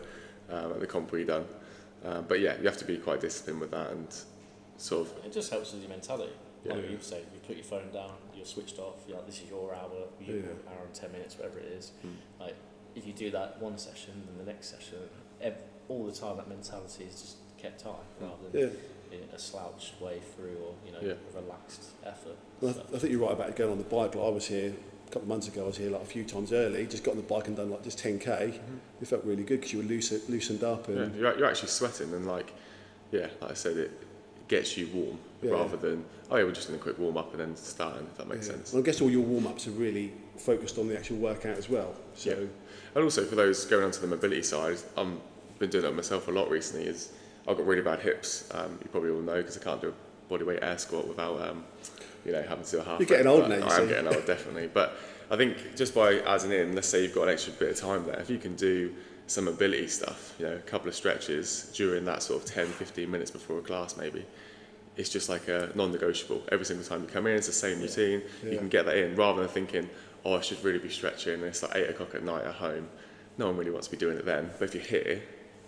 um, 0.49 0.71
at 0.73 0.79
the 0.79 0.87
comp 0.87 1.11
we 1.11 1.23
done. 1.23 1.45
Um, 2.03 2.25
but 2.27 2.39
yeah, 2.39 2.57
you 2.57 2.65
have 2.65 2.77
to 2.77 2.85
be 2.85 2.97
quite 2.97 3.21
disciplined 3.21 3.59
with 3.61 3.71
that 3.71 3.91
and 3.91 4.07
sort 4.77 5.07
of, 5.07 5.25
It 5.25 5.31
just 5.31 5.51
helps 5.51 5.71
with 5.73 5.81
your 5.81 5.89
mentality. 5.89 6.33
Like 6.65 6.83
Yeah. 6.83 6.89
you 6.91 6.97
say, 7.01 7.19
you 7.33 7.39
put 7.45 7.55
your 7.55 7.65
phone 7.65 7.91
down, 7.91 8.13
you're 8.35 8.45
switched 8.45 8.77
off. 8.79 8.95
You're 9.07 9.17
like, 9.17 9.25
this 9.27 9.41
is 9.41 9.49
your 9.49 9.73
hour, 9.73 9.89
your 10.19 10.37
Yeah. 10.37 10.43
hour 10.67 10.85
and 10.85 10.93
ten 10.93 11.11
minutes, 11.11 11.37
whatever 11.37 11.59
it 11.59 11.65
is. 11.65 11.91
Hmm. 12.01 12.09
Like 12.39 12.55
if 12.95 13.07
you 13.07 13.13
do 13.13 13.31
that 13.31 13.59
one 13.61 13.77
session, 13.77 14.23
then 14.27 14.45
the 14.45 14.51
next 14.51 14.67
session, 14.69 14.97
ev- 15.41 15.61
all 15.87 16.05
the 16.05 16.11
time 16.11 16.37
that 16.37 16.47
mentality 16.47 17.05
is 17.05 17.21
just 17.21 17.35
kept 17.57 17.81
high 17.83 17.91
rather 18.19 18.49
than 18.51 18.61
yeah. 18.61 19.17
in 19.17 19.23
a 19.33 19.39
slouched 19.39 19.99
way 20.01 20.19
through 20.35 20.57
or 20.65 20.73
you 20.85 20.91
know 20.91 20.99
Yeah. 21.01 21.13
a 21.37 21.41
relaxed 21.41 21.85
effort. 22.05 22.35
Well, 22.59 22.73
So- 22.73 22.85
I, 22.91 22.95
I 22.95 22.99
think 22.99 23.11
you're 23.13 23.21
right 23.21 23.31
about 23.33 23.55
going 23.55 23.71
on 23.71 23.77
the 23.77 23.83
bike. 23.83 24.15
Like 24.15 24.25
I 24.25 24.29
was 24.29 24.47
here 24.47 24.73
a 24.73 25.00
couple 25.11 25.23
of 25.23 25.27
months 25.27 25.47
ago. 25.47 25.63
I 25.63 25.67
was 25.67 25.77
here 25.77 25.91
like 25.91 26.01
a 26.01 26.05
few 26.05 26.23
times 26.23 26.51
early. 26.53 26.85
Just 26.87 27.03
got 27.03 27.11
on 27.11 27.17
the 27.17 27.23
bike 27.23 27.47
and 27.47 27.55
done 27.55 27.69
like 27.69 27.83
just 27.83 27.99
10k. 27.99 28.59
It 29.01 29.07
felt 29.07 29.23
really 29.25 29.43
good 29.43 29.59
because 29.59 29.73
you 29.73 29.79
were 29.79 29.85
loose, 29.85 30.11
loosened 30.29 30.63
up 30.63 30.87
and 30.87 31.13
yeah, 31.13 31.19
you're, 31.21 31.37
you're 31.39 31.49
actually 31.49 31.69
sweating 31.69 32.13
and 32.13 32.25
like, 32.25 32.53
yeah, 33.11 33.27
like 33.41 33.51
I 33.51 33.53
said, 33.53 33.77
it 33.77 33.91
gets 34.47 34.77
you 34.77 34.87
warm 34.93 35.17
Yeah. 35.41 35.51
rather 35.51 35.77
than, 35.77 36.05
oh 36.29 36.37
yeah, 36.37 36.43
we're 36.43 36.51
just 36.51 36.67
doing 36.67 36.79
a 36.79 36.83
quick 36.83 36.97
warm 36.97 37.17
up 37.17 37.31
and 37.31 37.39
then 37.41 37.55
starting, 37.55 38.07
if 38.11 38.17
that 38.17 38.27
makes 38.27 38.47
sense. 38.47 38.73
And 38.73 38.81
I 38.81 38.85
guess 38.85 39.01
all 39.01 39.09
your 39.09 39.21
warm 39.21 39.47
ups 39.47 39.67
are 39.67 39.71
really 39.71 40.13
focused 40.37 40.77
on 40.77 40.87
the 40.87 40.97
actual 40.97 41.17
workout 41.17 41.57
as 41.57 41.69
well. 41.69 41.93
So 42.15 42.31
Yeah. 42.31 42.45
And 42.95 43.03
also 43.03 43.23
for 43.25 43.35
those 43.35 43.65
going 43.65 43.83
onto 43.83 43.99
the 44.01 44.07
mobility 44.07 44.43
side, 44.43 44.77
I've 44.97 45.07
been 45.59 45.69
doing 45.69 45.83
that 45.83 45.95
myself 45.95 46.27
a 46.27 46.31
lot 46.31 46.49
recently. 46.49 46.87
Is 46.87 47.11
I've 47.47 47.57
got 47.57 47.65
really 47.65 47.81
bad 47.81 47.99
hips. 47.99 48.49
Um, 48.53 48.77
you 48.81 48.89
probably 48.89 49.11
all 49.11 49.21
know 49.21 49.37
because 49.37 49.57
I 49.57 49.61
can't 49.63 49.81
do 49.81 49.93
a 49.93 50.33
bodyweight 50.33 50.59
air 50.63 50.77
squat 50.77 51.07
without, 51.07 51.41
um, 51.41 51.63
you 52.25 52.31
know, 52.31 52.41
having 52.43 52.63
to 52.63 52.71
do 52.71 52.79
a 52.79 52.83
half. 52.83 52.99
You're 52.99 53.07
getting 53.07 53.27
old 53.27 53.41
but 53.47 53.59
now, 53.59 53.67
I 53.67 53.77
am 53.79 53.87
getting 53.87 54.07
old, 54.07 54.25
definitely. 54.25 54.69
But 54.73 54.97
I 55.29 55.35
think 55.37 55.75
just 55.75 55.95
by 55.95 56.19
adding 56.21 56.51
in, 56.51 56.75
let's 56.75 56.87
say 56.87 57.01
you've 57.03 57.15
got 57.15 57.23
an 57.23 57.29
extra 57.29 57.53
bit 57.53 57.71
of 57.71 57.77
time 57.77 58.05
there, 58.05 58.19
if 58.19 58.29
you 58.29 58.37
can 58.37 58.55
do 58.55 58.93
some 59.27 59.47
ability 59.47 59.87
stuff, 59.87 60.35
you 60.39 60.45
know, 60.45 60.53
a 60.55 60.59
couple 60.59 60.87
of 60.89 60.95
stretches 60.95 61.71
during 61.75 62.03
that 62.05 62.21
sort 62.21 62.43
of 62.43 62.49
10, 62.49 62.67
15 62.67 63.09
minutes 63.09 63.31
before 63.31 63.59
a 63.59 63.61
class, 63.61 63.95
maybe. 63.97 64.25
It's 64.97 65.09
just 65.09 65.29
like 65.29 65.47
a 65.47 65.71
non-negotiable. 65.73 66.43
Every 66.51 66.65
single 66.65 66.85
time 66.85 67.01
you 67.01 67.07
come 67.07 67.25
in, 67.27 67.35
it's 67.37 67.47
the 67.47 67.53
same 67.53 67.79
routine. 67.79 68.21
Yeah. 68.43 68.51
You 68.51 68.57
can 68.57 68.67
get 68.67 68.85
that 68.85 68.97
in 68.97 69.15
rather 69.15 69.39
than 69.39 69.49
thinking, 69.49 69.89
oh, 70.25 70.35
I 70.35 70.41
should 70.41 70.61
really 70.63 70.79
be 70.79 70.89
stretching. 70.89 71.35
And 71.35 71.43
it's 71.45 71.63
like 71.63 71.75
eight 71.75 71.89
o'clock 71.89 72.13
at 72.13 72.23
night 72.23 72.43
at 72.43 72.55
home. 72.55 72.89
No 73.37 73.47
one 73.47 73.57
really 73.57 73.71
wants 73.71 73.87
to 73.87 73.91
be 73.91 73.97
doing 73.97 74.17
it 74.17 74.25
then. 74.25 74.49
But 74.59 74.65
if 74.65 74.75
you're 74.75 74.83
here, 75.01 75.21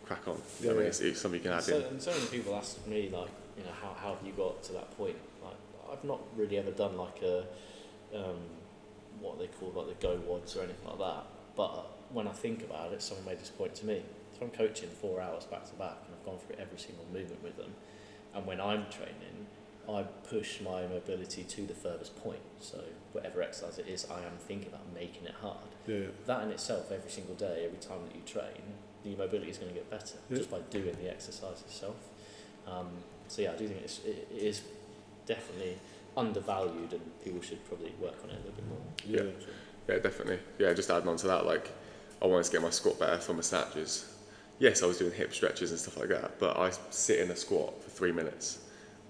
crack 0.05 0.27
on. 0.27 0.41
You 0.59 0.67
know 0.67 0.67
what 0.67 0.67
I 0.67 0.67
Yeah, 0.73 0.79
mean, 0.79 0.87
it's, 0.87 0.99
it's 0.99 1.21
something 1.21 1.39
you 1.39 1.43
can 1.43 1.53
add 1.53 1.63
So, 1.63 1.77
in. 1.77 1.83
and 1.83 2.01
so 2.01 2.11
many 2.11 2.25
people 2.25 2.53
ask 2.55 2.85
me 2.85 3.09
like, 3.13 3.29
you 3.57 3.63
know, 3.63 3.69
how, 3.81 3.93
how 3.97 4.13
have 4.15 4.27
you 4.27 4.33
got 4.33 4.61
to 4.63 4.73
that 4.73 4.95
point? 4.97 5.15
I've 5.93 6.03
not 6.03 6.19
really 6.35 6.57
ever 6.57 6.71
done 6.71 6.97
like 6.97 7.21
a, 7.21 7.45
um, 8.15 8.39
what 9.21 9.39
they 9.39 9.47
call 9.47 9.71
like 9.75 9.99
the 9.99 10.07
GOWODs 10.07 10.57
or 10.57 10.63
anything 10.63 10.87
like 10.87 10.99
that. 10.99 11.23
But 11.55 11.91
when 12.11 12.27
I 12.27 12.31
think 12.31 12.63
about 12.63 12.91
it, 12.91 13.01
someone 13.01 13.25
made 13.25 13.39
this 13.39 13.49
point 13.49 13.75
to 13.75 13.85
me. 13.85 14.01
So 14.37 14.45
I'm 14.45 14.51
coaching 14.51 14.89
four 14.89 15.21
hours 15.21 15.45
back 15.45 15.65
to 15.69 15.75
back, 15.75 15.97
and 16.05 16.15
I've 16.19 16.25
gone 16.25 16.39
through 16.39 16.55
every 16.59 16.79
single 16.79 17.05
movement 17.13 17.43
with 17.43 17.57
them. 17.57 17.73
And 18.33 18.45
when 18.47 18.59
I'm 18.59 18.85
training, 18.89 19.45
I 19.87 20.03
push 20.27 20.61
my 20.61 20.87
mobility 20.87 21.43
to 21.43 21.67
the 21.67 21.73
furthest 21.73 22.15
point. 22.23 22.41
So 22.59 22.79
whatever 23.11 23.41
exercise 23.41 23.77
it 23.77 23.87
is, 23.87 24.07
I 24.09 24.19
am 24.19 24.37
thinking 24.39 24.69
about 24.69 24.81
making 24.93 25.25
it 25.25 25.35
hard 25.41 25.57
yeah, 25.85 26.05
that 26.25 26.43
in 26.43 26.49
itself, 26.51 26.91
every 26.91 27.11
single 27.11 27.35
day, 27.35 27.63
every 27.65 27.79
time 27.79 27.99
that 28.07 28.15
you 28.15 28.21
train, 28.25 28.63
your 29.03 29.17
mobility 29.17 29.51
is 29.51 29.57
going 29.57 29.69
to 29.69 29.75
get 29.75 29.89
better 29.89 30.15
Yeah. 30.29 30.37
just 30.37 30.49
by 30.49 30.59
doing 30.69 30.95
the 31.01 31.09
exercise 31.09 31.61
itself. 31.61 31.97
Um, 32.65 32.87
so 33.27 33.41
yeah, 33.41 33.51
I 33.51 33.55
do 33.57 33.67
think 33.67 33.81
it's, 33.81 33.99
it, 33.99 34.27
it 34.33 34.41
is 34.41 34.61
definitely 35.25 35.77
undervalued, 36.15 36.93
and 36.93 37.01
people 37.23 37.41
should 37.41 37.63
probably 37.65 37.93
work 38.01 38.15
on 38.23 38.29
it 38.29 38.35
a 38.35 38.37
little 38.37 38.51
bit 38.51 38.67
more. 38.67 38.77
yeah. 39.05 39.31
Yeah, 39.87 39.97
definitely. 39.99 40.39
Yeah, 40.59 40.73
just 40.73 40.89
adding 40.89 41.09
on 41.09 41.17
to 41.17 41.27
that, 41.27 41.45
like 41.45 41.69
I 42.21 42.27
wanted 42.27 42.45
to 42.45 42.51
get 42.51 42.61
my 42.61 42.69
squat 42.69 42.99
better 42.99 43.17
for 43.17 43.33
my 43.33 43.41
snatches. 43.41 44.09
Yes, 44.59 44.81
I 44.81 44.85
was 44.85 44.97
doing 44.97 45.11
hip 45.11 45.33
stretches 45.33 45.71
and 45.71 45.79
stuff 45.79 45.97
like 45.97 46.09
that, 46.09 46.39
but 46.39 46.57
I 46.57 46.71
sit 46.89 47.19
in 47.19 47.29
a 47.31 47.35
squat 47.35 47.83
for 47.83 47.89
three 47.89 48.13
minutes, 48.13 48.59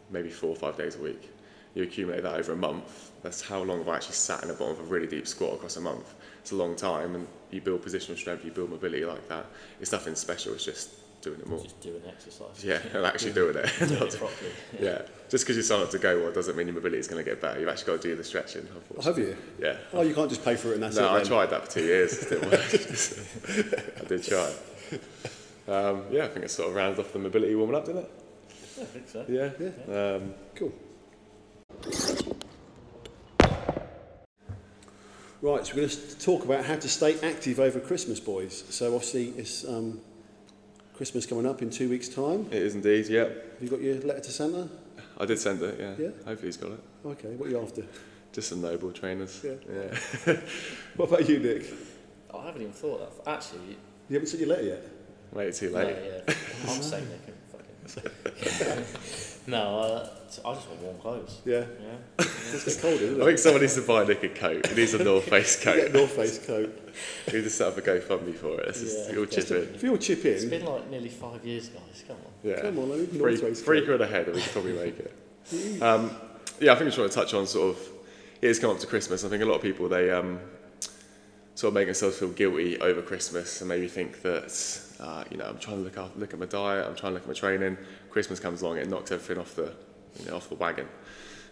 maybe 0.10 0.30
four 0.30 0.50
or 0.50 0.56
five 0.56 0.76
days 0.78 0.96
a 0.96 1.00
week. 1.00 1.30
You 1.76 1.84
accumulate 1.84 2.24
that 2.24 2.36
over 2.40 2.54
a 2.54 2.56
month. 2.56 3.12
That's 3.22 3.42
how 3.42 3.62
long 3.62 3.80
have 3.80 3.90
I 3.90 3.96
actually 3.96 4.16
sat 4.16 4.42
in 4.42 4.48
the 4.48 4.56
bottom 4.56 4.74
of 4.74 4.80
a 4.80 4.84
really 4.84 5.08
deep 5.08 5.28
squat 5.28 5.54
across 5.54 5.78
a 5.78 5.82
month. 5.82 6.16
It's 6.40 6.52
a 6.52 6.56
long 6.56 6.76
time, 6.76 7.16
and 7.16 7.28
you 7.52 7.62
build 7.62 7.84
positional 7.84 8.18
strength, 8.18 8.44
you 8.44 8.52
build 8.52 8.72
mobility 8.72 9.06
like 9.06 9.28
that. 9.30 9.46
It's 9.80 9.92
nothing 9.92 10.16
special. 10.16 10.54
It's 10.54 10.66
just 10.66 10.90
doing 11.24 11.40
it 11.40 11.48
more. 11.48 11.60
Just 11.64 11.80
doing 11.82 12.02
exercise. 12.08 12.64
Yeah, 12.64 12.80
and 12.94 13.06
actually 13.06 13.34
doing 13.34 13.56
it. 13.58 13.72
doing 13.80 13.92
it 13.94 14.18
properly. 14.18 14.52
yeah, 14.80 15.02
just 15.30 15.44
because 15.46 15.56
you 15.58 15.64
sign 15.64 15.82
up 15.82 15.90
to 15.92 15.98
go, 16.00 16.22
well, 16.22 16.32
doesn't 16.32 16.56
mean 16.56 16.68
your 16.68 16.76
mobility 16.76 17.00
is 17.00 17.08
going 17.08 17.24
to 17.24 17.30
get 17.30 17.42
better. 17.42 17.60
You've 17.60 17.70
actually 17.70 17.94
got 17.94 18.02
to 18.02 18.08
do 18.10 18.16
the 18.16 18.24
stretching. 18.24 18.68
Oh, 18.72 18.78
Unfortunately. 18.98 19.26
have 19.32 19.38
you? 19.60 19.66
Yeah. 19.66 19.78
Oh, 19.94 20.02
you 20.02 20.14
can't 20.14 20.30
just 20.30 20.44
pay 20.46 20.56
for 20.56 20.70
it 20.72 20.76
and 20.76 20.84
that's 20.84 20.96
No, 20.98 21.08
it. 21.08 21.12
No, 21.12 21.18
I 21.20 21.24
tried 21.24 21.50
that 21.50 21.66
for 21.66 21.72
two 21.72 21.84
years. 21.84 22.22
It 22.24 22.30
didn't 22.30 22.52
work. 22.52 22.62
I 24.02 24.06
did 24.06 24.24
try. 24.24 24.54
Um, 25.66 26.04
yeah, 26.12 26.26
I 26.26 26.28
think 26.28 26.46
it 26.46 26.52
sort 26.52 26.70
of 26.70 26.76
rounds 26.76 27.00
off 27.00 27.14
the 27.14 27.20
mobility 27.20 27.56
warming 27.56 27.76
up, 27.78 27.86
didn't 27.86 28.04
it? 28.04 28.12
Yeah, 28.78 28.84
I 28.84 28.86
think 28.86 29.08
so. 29.10 29.26
Yeah. 29.30 29.50
Yeah. 29.60 30.16
Um, 30.16 30.34
Cool. 30.56 30.74
Right, 35.42 35.66
so 35.66 35.74
we're 35.76 35.82
going 35.82 35.90
to 35.90 36.20
talk 36.20 36.46
about 36.46 36.64
how 36.64 36.76
to 36.78 36.88
stay 36.88 37.20
active 37.20 37.60
over 37.60 37.80
Christmas, 37.82 38.20
boys. 38.22 38.64
So 38.70 38.94
obviously 38.96 39.30
it's 39.38 39.66
um, 39.68 40.00
Christmas 40.94 41.26
coming 41.26 41.46
up 41.46 41.62
in 41.62 41.70
two 41.70 41.90
weeks' 41.90 42.08
time. 42.10 42.48
it 42.52 42.62
is 42.62 42.76
indeed. 42.76 43.08
Yeah. 43.08 43.24
Have 43.24 43.62
you 43.62 43.70
got 43.70 43.82
your 43.82 43.96
letter 44.02 44.20
to 44.22 44.32
Santa? 44.32 44.70
I 45.18 45.26
did 45.26 45.40
send 45.40 45.62
it. 45.62 45.80
Yeah. 45.80 46.06
Yeah? 46.06 46.12
Hopefully 46.26 46.48
he's 46.48 46.58
got 46.58 46.72
it. 46.72 46.80
Okay, 47.06 47.30
what 47.36 47.48
are 47.48 47.52
you 47.52 47.62
after? 47.62 47.84
Just 48.32 48.50
some 48.50 48.62
Nobull 48.62 48.92
trainers. 48.94 49.44
Yeah. 49.44 49.54
Yeah. 50.28 50.40
What 50.96 51.10
about 51.10 51.28
you, 51.28 51.40
Nick? 51.40 51.72
Oh, 52.32 52.40
I 52.40 52.46
haven't 52.48 52.62
even 52.62 52.74
thought 52.74 53.26
that. 53.26 53.32
Actually, 53.32 53.78
You 54.10 54.16
haven't 54.16 54.28
sent 54.28 54.42
your 54.42 54.50
letter 54.50 54.64
yet? 54.64 54.88
Wait 55.32 55.54
too 55.56 55.72
no, 55.72 55.78
late. 55.80 55.96
yeah, 56.28 56.34
I'm 56.72 56.82
saying 56.82 57.08
they 57.10 57.16
can 57.26 57.33
fucking. 57.33 57.33
no, 59.48 59.80
uh, 59.80 60.10
I 60.46 60.54
just 60.54 60.68
want 60.70 60.82
warm 60.82 60.98
clothes. 61.00 61.42
Yeah. 61.46 61.66
Yeah. 61.82 61.96
It's 62.20 62.64
getting 62.66 62.82
colder, 62.82 63.04
isn't 63.06 63.22
I 63.22 63.26
think 63.26 63.40
someone 63.40 63.62
needs 63.62 63.76
to 63.76 63.82
buy 63.82 64.04
Nick 64.06 64.24
a 64.24 64.30
coat. 64.30 64.68
He 64.68 64.76
needs 64.76 64.94
a 64.94 65.04
North 65.04 65.26
Face 65.30 65.60
You 65.66 65.74
get 65.74 65.78
a 65.78 65.82
coat. 65.90 65.94
North 65.94 66.12
Face 66.12 66.46
coat. 66.46 66.92
We 67.28 67.34
need 67.34 67.44
to 67.44 67.50
set 67.50 67.68
up 67.70 67.78
a 67.78 67.82
GoFundMe 67.82 68.36
for 68.36 68.60
it. 68.62 68.70
It's 68.70 68.80
just, 68.82 69.10
Yeah. 69.10 69.16
you'll 69.16 69.26
chip 69.26 69.52
in. 69.52 69.76
if 69.76 69.84
you'll 69.84 69.98
chip 69.98 70.24
It's 70.26 70.44
in, 70.44 70.50
been 70.50 70.66
like 70.66 70.90
nearly 70.90 71.10
five 71.10 71.44
years, 71.46 71.70
guys. 71.70 72.04
Come 72.08 72.18
on. 72.18 72.32
Yeah. 72.50 72.62
come 72.62 72.80
on, 72.80 72.92
I 72.92 72.96
need 72.96 73.04
a 73.04 73.08
Three, 73.08 73.20
North 73.20 73.42
Face 73.42 73.62
three 73.62 73.80
coat. 73.82 73.86
quid 73.88 74.02
ahead 74.02 74.26
and 74.28 74.36
we 74.36 74.42
could 74.42 74.52
probably 74.52 74.74
make 74.74 75.00
it. 75.00 75.14
Um, 75.82 76.12
yeah, 76.62 76.72
I 76.72 76.76
think 76.76 76.84
I 76.84 76.86
just 76.86 76.98
want 77.00 77.12
to 77.12 77.18
touch 77.18 77.34
on 77.34 77.46
sort 77.48 77.76
of, 77.76 77.82
it 78.42 78.50
is 78.50 78.60
coming 78.60 78.76
up 78.78 78.82
to 78.82 78.88
Christmas. 78.88 79.26
I 79.26 79.30
think 79.30 79.44
a 79.44 79.46
lot 79.46 79.56
of 79.56 79.62
people, 79.62 79.90
they 79.90 80.10
um, 80.12 80.40
sort 81.56 81.70
of 81.70 81.74
make 81.74 81.88
themselves 81.88 82.18
feel 82.18 82.30
guilty 82.30 82.80
over 82.80 83.02
Christmas 83.02 83.60
and 83.60 83.68
maybe 83.68 83.88
think 83.90 84.22
that, 84.22 84.50
uh, 85.04 85.24
you 85.30 85.38
know, 85.38 85.46
I'm 85.46 85.58
trying 85.58 85.78
to 85.78 85.84
look, 85.84 85.98
out, 85.98 86.18
look 86.18 86.34
at 86.34 86.40
my 86.40 86.46
diet, 86.46 86.88
I'm 86.88 86.96
trying 86.96 87.12
to 87.12 87.16
look 87.16 87.24
at 87.24 87.28
my 87.28 87.34
training. 87.34 87.78
Christmas 88.10 88.40
comes 88.40 88.62
along, 88.62 88.78
it 88.78 88.90
knocks 88.90 89.12
everything 89.12 89.38
off 89.38 89.54
the, 89.56 89.74
you 90.20 90.26
know, 90.28 90.38
off 90.38 90.48
the 90.50 90.56
wagon. 90.56 90.88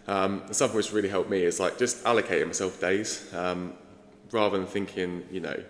Um, 0.08 0.42
something 0.50 0.76
which 0.76 0.92
really 0.92 1.08
helped 1.10 1.30
me 1.30 1.42
is 1.44 1.60
like 1.60 1.78
just 1.78 2.02
allocating 2.04 2.46
myself 2.46 2.80
days 2.80 3.32
um, 3.34 3.74
rather 4.32 4.56
than 4.56 4.66
thinking, 4.66 5.24
you 5.30 5.40
know, 5.40 5.62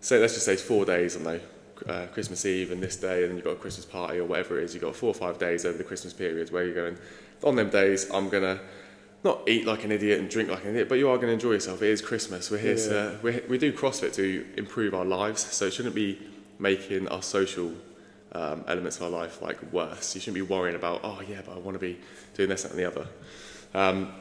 say 0.00 0.18
let's 0.20 0.34
just 0.34 0.46
say 0.46 0.52
it's 0.54 0.62
four 0.62 0.84
days, 0.84 1.16
I 1.16 1.22
don't 1.22 1.40
know, 1.88 1.92
uh, 1.92 2.06
Christmas 2.06 2.46
Eve 2.46 2.70
and 2.70 2.82
this 2.82 2.96
day, 2.96 3.22
and 3.22 3.30
then 3.30 3.36
you've 3.36 3.44
got 3.44 3.52
a 3.52 3.62
Christmas 3.64 3.86
party 3.86 4.18
or 4.18 4.24
whatever 4.24 4.60
it 4.60 4.64
is. 4.64 4.74
You've 4.74 4.84
got 4.84 4.94
four 4.94 5.08
or 5.10 5.14
five 5.14 5.38
days 5.38 5.64
over 5.64 5.76
the 5.76 5.84
Christmas 5.84 6.12
period 6.12 6.52
where 6.52 6.64
you're 6.64 6.74
going, 6.74 6.96
on 7.42 7.56
them 7.56 7.70
days, 7.70 8.08
I'm 8.10 8.28
going 8.28 8.42
to 8.44 8.60
not 9.24 9.46
eat 9.48 9.66
like 9.66 9.84
an 9.84 9.92
idiot 9.92 10.20
and 10.20 10.30
drink 10.30 10.48
like 10.48 10.64
an 10.64 10.70
idiot, 10.70 10.88
but 10.88 10.98
you 10.98 11.08
are 11.10 11.16
going 11.16 11.28
to 11.28 11.32
enjoy 11.34 11.52
yourself. 11.52 11.82
It 11.82 11.90
is 11.90 12.00
Christmas. 12.00 12.50
We're 12.50 12.58
here 12.58 12.76
Yeah. 12.76 12.84
to 12.86 13.18
we 13.22 13.40
we 13.48 13.58
do 13.58 13.72
CrossFit 13.72 14.14
to 14.14 14.46
improve 14.56 14.94
our 14.94 15.04
lives, 15.04 15.40
so 15.42 15.66
it 15.66 15.72
shouldn't 15.74 15.94
be 15.94 16.18
making 16.60 17.08
our 17.08 17.22
social 17.22 17.72
um, 18.32 18.64
elements 18.68 18.98
of 18.98 19.02
our 19.04 19.10
life 19.10 19.42
like 19.42 19.60
worse. 19.72 20.14
You 20.14 20.20
shouldn't 20.20 20.36
be 20.36 20.54
worrying 20.54 20.76
about 20.76 21.00
oh 21.02 21.20
yeah, 21.28 21.40
but 21.44 21.56
I 21.56 21.58
want 21.58 21.74
to 21.74 21.80
be 21.80 21.98
doing 22.34 22.48
this 22.48 22.62
that, 22.62 22.72
and 22.72 22.80
the 22.80 22.84
other. 22.84 23.06
Um, 23.74 24.12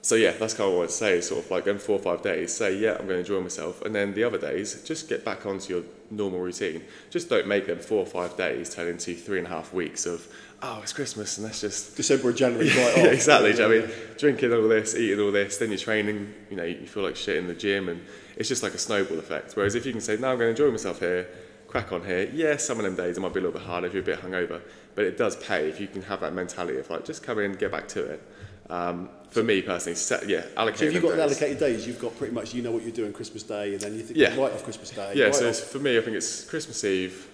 so 0.00 0.14
yeah, 0.14 0.32
that's 0.32 0.54
kind 0.54 0.68
of 0.68 0.70
what 0.70 0.74
I 0.74 0.78
wanted 0.78 0.88
to 0.88 0.94
say. 0.94 1.20
Sort 1.20 1.44
of 1.44 1.50
like 1.50 1.66
in 1.66 1.78
four 1.78 1.96
or 1.96 2.02
five 2.02 2.22
days, 2.22 2.52
say 2.52 2.76
yeah, 2.76 2.92
I'm 2.92 3.06
going 3.06 3.08
to 3.08 3.18
enjoy 3.18 3.40
myself, 3.40 3.82
and 3.82 3.94
then 3.94 4.14
the 4.14 4.24
other 4.24 4.38
days, 4.38 4.82
just 4.84 5.08
get 5.08 5.24
back 5.24 5.46
onto 5.46 5.74
your 5.74 5.84
normal 6.10 6.40
routine. 6.40 6.82
Just 7.10 7.28
don't 7.28 7.46
make 7.46 7.66
them 7.66 7.78
four 7.78 7.98
or 7.98 8.06
five 8.06 8.36
days 8.36 8.74
turn 8.74 8.88
into 8.88 9.14
three 9.14 9.38
and 9.38 9.46
a 9.46 9.50
half 9.50 9.72
weeks 9.72 10.06
of 10.06 10.26
oh 10.62 10.80
it's 10.82 10.92
Christmas 10.92 11.36
and 11.38 11.46
let's 11.46 11.60
just 11.60 11.96
December 11.96 12.32
January, 12.32 12.68
right 12.68 12.96
yeah, 12.96 13.02
off. 13.04 13.12
exactly. 13.12 13.50
Yeah, 13.50 13.56
do 13.56 13.62
you 13.62 13.68
know 13.68 13.80
what 13.80 13.84
I 13.84 13.88
mean, 13.88 14.16
drinking 14.18 14.52
all 14.52 14.68
this, 14.68 14.94
eating 14.94 15.20
all 15.20 15.32
this, 15.32 15.58
then 15.58 15.70
you're 15.70 15.78
training. 15.78 16.34
You 16.50 16.56
know, 16.56 16.64
you 16.64 16.86
feel 16.86 17.02
like 17.02 17.16
shit 17.16 17.36
in 17.36 17.46
the 17.46 17.54
gym, 17.54 17.88
and 17.88 18.00
it's 18.38 18.48
just 18.48 18.62
like 18.62 18.72
a 18.72 18.78
snowball 18.78 19.18
effect. 19.18 19.52
Whereas 19.54 19.74
if 19.74 19.84
you 19.84 19.92
can 19.92 20.00
say, 20.00 20.16
"No, 20.16 20.30
I'm 20.32 20.38
going 20.38 20.54
to 20.54 20.62
enjoy 20.62 20.70
myself 20.70 21.00
here," 21.00 21.28
crack 21.66 21.92
on 21.92 22.04
here. 22.04 22.30
Yeah, 22.32 22.56
some 22.56 22.78
of 22.78 22.84
them 22.84 22.96
days 22.96 23.18
it 23.18 23.20
might 23.20 23.34
be 23.34 23.40
a 23.40 23.42
little 23.42 23.58
bit 23.58 23.66
harder 23.66 23.86
if 23.88 23.92
you're 23.92 24.02
a 24.02 24.06
bit 24.06 24.20
hungover, 24.20 24.60
but 24.94 25.04
it 25.04 25.18
does 25.18 25.36
pay 25.36 25.68
if 25.68 25.80
you 25.80 25.86
can 25.86 26.02
have 26.02 26.20
that 26.20 26.32
mentality 26.32 26.78
of 26.78 26.88
like 26.88 27.04
just 27.04 27.22
come 27.22 27.38
in, 27.38 27.52
get 27.52 27.70
back 27.70 27.88
to 27.88 28.02
it. 28.04 28.22
Um, 28.70 29.08
for 29.30 29.42
me 29.42 29.62
personally, 29.62 29.96
set, 29.96 30.28
yeah. 30.28 30.42
So 30.56 30.66
if 30.66 30.92
you've 30.92 31.02
got 31.02 31.10
days. 31.12 31.20
allocated 31.20 31.58
days, 31.58 31.86
you've 31.86 31.98
got 32.00 32.16
pretty 32.16 32.34
much, 32.34 32.54
you 32.54 32.62
know 32.62 32.70
what 32.70 32.82
you're 32.82 32.92
doing 32.92 33.12
Christmas 33.12 33.42
Day, 33.42 33.72
and 33.72 33.80
then 33.80 33.94
you 33.94 34.00
think, 34.02 34.18
Yeah. 34.18 34.30
right 34.36 34.52
off 34.52 34.64
Christmas 34.64 34.90
Day. 34.90 35.12
Yeah, 35.14 35.26
right 35.26 35.34
so 35.34 35.48
it's, 35.48 35.60
for 35.60 35.78
me, 35.78 35.96
I 35.98 36.00
think 36.00 36.16
it's 36.16 36.44
Christmas 36.44 36.82
Eve. 36.84 37.28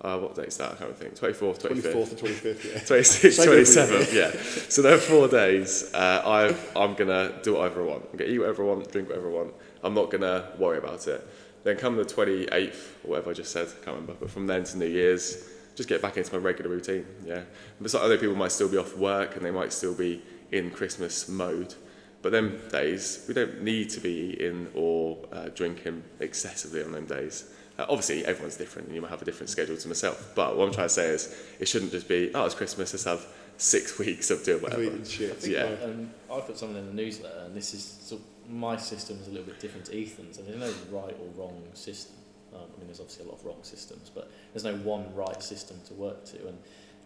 Uh, 0.00 0.18
what 0.18 0.34
date's 0.36 0.56
that? 0.58 0.72
I 0.72 0.74
can't 0.76 0.96
think. 0.96 1.14
24th, 1.16 1.58
25th. 1.58 1.92
24th 1.92 2.10
and 2.10 2.18
25th, 2.20 2.64
yeah. 2.64 2.78
26th, 2.80 3.46
27th, 3.46 4.14
yeah. 4.14 4.40
So 4.68 4.82
there 4.82 4.94
are 4.94 4.98
four 4.98 5.26
days. 5.26 5.92
Uh, 5.92 6.22
I've, 6.24 6.76
I'm 6.76 6.94
going 6.94 7.08
to 7.08 7.34
do 7.42 7.54
whatever 7.54 7.82
I 7.82 7.86
want. 7.86 8.02
I'm 8.12 8.18
going 8.18 8.30
to 8.30 8.34
eat 8.34 8.38
whatever 8.38 8.62
I 8.62 8.66
want, 8.66 8.92
drink 8.92 9.08
whatever 9.08 9.28
I 9.28 9.32
want. 9.32 9.54
I'm 9.82 9.94
not 9.94 10.10
going 10.10 10.22
to 10.22 10.48
worry 10.58 10.78
about 10.78 11.06
it. 11.06 11.26
Then 11.64 11.76
come 11.76 11.96
the 11.96 12.04
28th, 12.04 13.04
or 13.04 13.10
whatever 13.10 13.30
I 13.30 13.34
just 13.34 13.52
said, 13.52 13.66
I 13.68 13.84
can't 13.84 13.86
remember. 13.88 14.14
But 14.14 14.30
from 14.30 14.46
then 14.46 14.64
to 14.64 14.78
New 14.78 14.86
Year's, 14.86 15.48
just 15.74 15.88
get 15.88 16.02
back 16.02 16.16
into 16.16 16.32
my 16.32 16.38
regular 16.38 16.70
routine, 16.70 17.06
yeah. 17.24 17.42
But 17.80 17.90
some 17.90 18.02
other 18.02 18.18
people 18.18 18.34
might 18.34 18.52
still 18.52 18.68
be 18.68 18.76
off 18.76 18.96
work 18.96 19.36
and 19.36 19.44
they 19.44 19.50
might 19.50 19.72
still 19.72 19.94
be 19.94 20.22
in 20.50 20.70
Christmas 20.70 21.28
mode. 21.28 21.74
But 22.20 22.32
them 22.32 22.60
days, 22.72 23.24
we 23.28 23.34
don't 23.34 23.62
need 23.62 23.90
to 23.90 24.00
be 24.00 24.34
eating 24.34 24.68
or 24.74 25.18
uh, 25.32 25.48
drinking 25.54 26.02
excessively 26.18 26.82
on 26.82 26.90
them 26.90 27.06
days. 27.06 27.52
Uh, 27.78 27.86
obviously, 27.88 28.24
everyone's 28.26 28.56
different 28.56 28.88
and 28.88 28.96
you 28.96 29.00
might 29.00 29.10
have 29.10 29.22
a 29.22 29.24
different 29.24 29.50
schedule 29.50 29.76
to 29.76 29.86
myself. 29.86 30.32
But 30.34 30.56
what 30.56 30.66
I'm 30.66 30.74
trying 30.74 30.88
to 30.88 30.94
say 30.94 31.10
is, 31.10 31.36
it 31.60 31.68
shouldn't 31.68 31.92
just 31.92 32.08
be, 32.08 32.32
oh, 32.34 32.44
it's 32.44 32.56
Christmas, 32.56 32.92
let's 32.92 33.04
have 33.04 33.24
six 33.56 33.98
weeks 34.00 34.32
of 34.32 34.42
doing 34.42 34.62
whatever. 34.62 34.82
Eating 34.82 35.04
shit. 35.04 35.46
Yeah. 35.46 35.76
Um, 35.84 36.10
I 36.28 36.40
put 36.40 36.58
something 36.58 36.76
in 36.76 36.86
the 36.86 36.92
newsletter, 36.92 37.44
and 37.46 37.54
this 37.54 37.72
is 37.72 37.84
sort 37.84 38.20
of, 38.20 38.26
my 38.48 38.76
system 38.76 39.18
is 39.20 39.28
a 39.28 39.30
little 39.30 39.46
bit 39.46 39.60
different 39.60 39.86
to 39.86 40.02
Ethan's, 40.02 40.38
and 40.38 40.48
there's 40.48 40.58
no 40.58 40.98
right 40.98 41.16
or 41.20 41.28
wrong 41.36 41.62
system. 41.74 42.16
Um, 42.54 42.62
I 42.62 42.78
mean, 42.78 42.86
there's 42.86 43.00
obviously 43.00 43.26
a 43.26 43.28
lot 43.28 43.38
of 43.38 43.44
wrong 43.44 43.58
systems, 43.62 44.10
but 44.14 44.30
there's 44.52 44.64
no 44.64 44.76
one 44.76 45.14
right 45.14 45.42
system 45.42 45.78
to 45.86 45.94
work 45.94 46.24
to. 46.26 46.48
And 46.48 46.58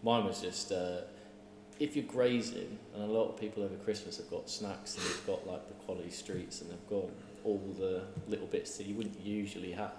mine 0.03 0.23
was 0.23 0.41
just 0.41 0.71
uh, 0.71 1.01
if 1.79 1.95
you're 1.95 2.05
grazing, 2.05 2.77
and 2.93 3.03
a 3.03 3.07
lot 3.07 3.29
of 3.29 3.39
people 3.39 3.63
over 3.63 3.75
Christmas 3.75 4.17
have 4.17 4.29
got 4.29 4.49
snacks, 4.49 4.95
and 4.95 5.05
they've 5.05 5.27
got 5.27 5.45
like 5.45 5.67
the 5.67 5.73
quality 5.85 6.11
streets, 6.11 6.61
and 6.61 6.71
they've 6.71 6.89
got 6.89 7.09
all 7.43 7.75
the 7.77 8.03
little 8.27 8.47
bits 8.47 8.77
that 8.77 8.87
you 8.87 8.95
wouldn't 8.95 9.19
usually 9.19 9.71
have. 9.73 9.91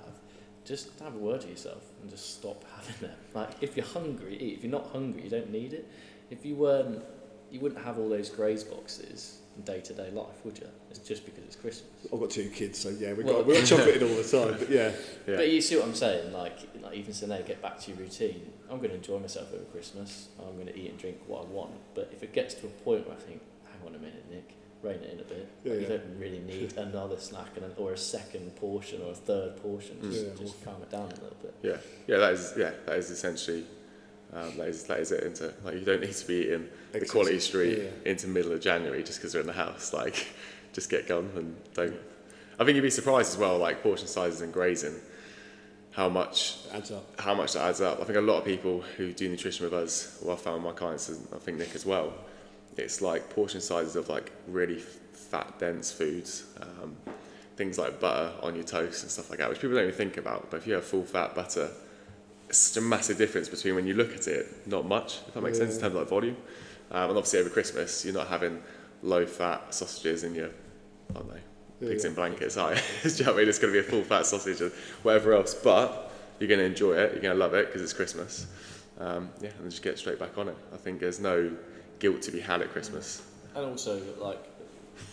Just 0.64 0.98
have 1.00 1.14
a 1.14 1.18
word 1.18 1.42
to 1.42 1.48
yourself 1.48 1.82
and 2.00 2.10
just 2.10 2.38
stop 2.38 2.64
having 2.74 3.08
them. 3.08 3.18
Like 3.34 3.50
if 3.60 3.76
you're 3.76 3.84
hungry, 3.84 4.38
eat. 4.40 4.58
If 4.58 4.62
you're 4.64 4.72
not 4.72 4.90
hungry, 4.92 5.24
you 5.24 5.30
don't 5.30 5.50
need 5.50 5.74
it. 5.74 5.90
If 6.30 6.46
you 6.46 6.54
weren't, 6.54 7.04
you 7.50 7.60
wouldn't 7.60 7.84
have 7.84 7.98
all 7.98 8.08
those 8.08 8.30
graze 8.30 8.64
boxes 8.64 9.40
day 9.62 9.80
to 9.80 9.92
day 9.92 10.10
life, 10.10 10.44
would 10.44 10.58
you? 10.58 10.66
It's 10.90 10.98
just 11.00 11.24
because 11.24 11.44
it's 11.44 11.56
Christmas. 11.56 11.88
I've 12.12 12.18
got 12.20 12.30
two 12.30 12.48
kids, 12.50 12.78
so 12.78 12.88
yeah, 12.90 13.12
we've 13.12 13.24
Well- 13.26 13.36
got, 13.36 13.46
we're 13.46 13.64
chocolate 13.64 14.02
all 14.02 14.08
the 14.08 14.24
time, 14.24 14.56
but 14.58 14.70
yeah. 14.70 14.92
Yeah. 15.26 15.36
But 15.36 15.50
you 15.50 15.60
see 15.60 15.76
what 15.76 15.86
I'm 15.86 15.94
saying? 15.94 16.32
Like, 16.32 16.58
like 16.82 16.94
even 16.96 17.12
so, 17.14 17.26
"Hey, 17.26 17.42
get 17.46 17.62
back 17.62 17.78
to 17.80 17.90
your 17.90 18.00
routine." 18.00 18.52
I'm 18.70 18.78
going 18.78 18.90
to 18.90 18.96
enjoy 18.96 19.18
myself 19.18 19.52
over 19.54 19.64
Christmas. 19.64 20.28
I'm 20.38 20.54
going 20.54 20.66
to 20.66 20.78
eat 20.78 20.90
and 20.90 20.98
drink 20.98 21.18
what 21.26 21.42
I 21.42 21.44
want. 21.46 21.72
But 21.94 22.10
if 22.12 22.22
it 22.22 22.32
gets 22.32 22.54
to 22.54 22.66
a 22.66 22.70
point 22.70 23.06
where 23.06 23.16
I 23.16 23.20
think, 23.20 23.40
"Hang 23.64 23.88
on 23.88 23.94
a 23.94 23.98
minute, 23.98 24.24
Nick, 24.30 24.54
rein 24.82 24.96
it 24.96 25.12
in 25.14 25.20
a 25.20 25.24
bit. 25.24 25.48
Yeah, 25.64 25.72
you 25.74 25.80
yeah. 25.80 25.88
don't 25.88 26.18
really 26.18 26.40
need 26.40 26.76
another 26.76 27.18
snack 27.18 27.48
and 27.56 27.64
an, 27.64 27.72
or 27.78 27.92
a 27.92 27.96
second 27.98 28.54
portion 28.56 29.00
or 29.02 29.12
a 29.12 29.14
third 29.14 29.56
portion. 29.62 29.96
Mm. 30.02 30.10
Just, 30.12 30.24
Yeah. 30.26 30.32
just 30.38 30.64
calm 30.64 30.82
it 30.82 30.90
down 30.90 31.04
a 31.10 31.14
little 31.14 31.36
bit." 31.42 31.54
Yeah, 31.62 31.76
yeah, 32.06 32.18
that 32.18 32.32
is 32.34 32.52
yeah, 32.56 32.72
that 32.86 32.96
is 32.98 33.10
essentially 33.10 33.64
um, 34.34 34.56
that 34.58 34.68
is 34.68 34.84
that 34.84 35.00
is 35.00 35.12
it. 35.12 35.22
Into 35.24 35.52
like 35.64 35.74
you 35.74 35.80
don't 35.84 36.00
need 36.00 36.12
to 36.12 36.26
be 36.26 36.34
eating 36.46 36.68
the 36.92 37.06
quality 37.06 37.38
street 37.40 37.78
Yeah. 37.78 38.10
into 38.10 38.26
middle 38.28 38.52
of 38.52 38.60
January 38.60 39.02
just 39.02 39.18
because 39.18 39.32
they're 39.32 39.40
in 39.40 39.46
the 39.46 39.52
house. 39.52 39.92
Like, 39.92 40.26
just 40.72 40.90
get 40.90 41.06
gone 41.06 41.30
and 41.36 41.56
don't. 41.74 41.94
I 42.58 42.64
think 42.64 42.76
you'd 42.76 42.82
be 42.82 42.90
surprised 42.90 43.32
as 43.32 43.36
well, 43.38 43.58
like 43.58 43.82
portion 43.82 44.06
sizes 44.06 44.40
and 44.40 44.52
grazing, 44.52 44.94
how 45.92 46.08
much 46.08 46.58
Adds 46.72 46.90
up. 46.92 47.20
how 47.20 47.34
much 47.34 47.52
that 47.54 47.62
adds 47.62 47.80
up. 47.80 48.00
I 48.00 48.04
think 48.04 48.16
a 48.18 48.20
lot 48.20 48.38
of 48.38 48.44
people 48.44 48.80
who 48.96 49.12
do 49.12 49.28
nutrition 49.28 49.64
with 49.64 49.74
us, 49.74 50.18
well, 50.22 50.34
I 50.34 50.38
found 50.38 50.62
my 50.62 50.72
clients, 50.72 51.08
and 51.08 51.26
I 51.34 51.38
think 51.38 51.58
Nick 51.58 51.74
as 51.74 51.84
well, 51.86 52.12
it's 52.76 53.00
like 53.02 53.28
portion 53.30 53.60
sizes 53.60 53.96
of 53.96 54.08
like 54.08 54.32
really 54.48 54.78
fat 54.78 55.58
dense 55.58 55.90
foods, 55.92 56.44
um, 56.60 56.96
things 57.56 57.78
like 57.78 57.98
butter 58.00 58.32
on 58.42 58.54
your 58.54 58.64
toast 58.64 59.02
and 59.02 59.10
stuff 59.10 59.30
like 59.30 59.38
that, 59.40 59.48
which 59.48 59.60
people 59.60 59.74
don't 59.76 59.84
even 59.84 59.96
think 59.96 60.16
about. 60.16 60.50
But 60.50 60.58
if 60.58 60.66
you 60.66 60.74
have 60.74 60.84
full 60.84 61.04
fat 61.04 61.34
butter, 61.34 61.70
it's 62.48 62.58
such 62.58 62.82
a 62.82 62.86
massive 62.86 63.18
difference 63.18 63.48
between 63.48 63.74
when 63.74 63.86
you 63.86 63.94
look 63.94 64.14
at 64.14 64.26
it, 64.26 64.66
not 64.66 64.86
much, 64.86 65.20
if 65.26 65.34
that 65.34 65.42
makes 65.42 65.58
sense 65.58 65.74
in 65.74 65.80
terms 65.80 65.94
of 65.94 66.00
like 66.00 66.08
volume. 66.08 66.36
Um, 66.90 67.10
and 67.10 67.18
obviously 67.18 67.40
over 67.40 67.50
Christmas, 67.50 68.04
you're 68.04 68.14
not 68.14 68.28
having 68.28 68.62
low 69.02 69.26
fat 69.26 69.74
sausages 69.74 70.24
in 70.24 70.34
your, 70.34 70.50
I 71.10 71.14
don't 71.14 71.28
know, 71.28 71.40
pigs 71.80 72.04
yeah. 72.04 72.10
in 72.10 72.14
blankets, 72.14 72.56
are 72.56 72.74
you? 72.74 72.80
Do 73.02 73.08
you 73.08 73.24
know 73.24 73.32
what 73.32 73.36
I 73.36 73.40
mean? 73.40 73.48
It's 73.48 73.58
going 73.58 73.72
to 73.72 73.80
be 73.80 73.86
a 73.86 73.90
full 73.90 74.02
fat 74.02 74.26
sausage 74.26 74.60
and 74.60 74.72
whatever 75.02 75.32
else. 75.32 75.54
But 75.54 76.12
you're 76.38 76.48
going 76.48 76.60
to 76.60 76.66
enjoy 76.66 76.94
it, 76.94 77.12
you're 77.12 77.22
going 77.22 77.34
to 77.34 77.40
love 77.40 77.54
it 77.54 77.66
because 77.66 77.82
it's 77.82 77.92
Christmas. 77.92 78.46
Um, 78.98 79.30
yeah, 79.40 79.50
and 79.58 79.70
just 79.70 79.82
get 79.82 79.98
straight 79.98 80.18
back 80.18 80.38
on 80.38 80.48
it. 80.48 80.56
I 80.72 80.76
think 80.76 81.00
there's 81.00 81.20
no 81.20 81.50
guilt 81.98 82.22
to 82.22 82.30
be 82.30 82.40
had 82.40 82.62
at 82.62 82.70
Christmas. 82.70 83.22
And 83.54 83.64
also, 83.64 84.00
like 84.20 84.38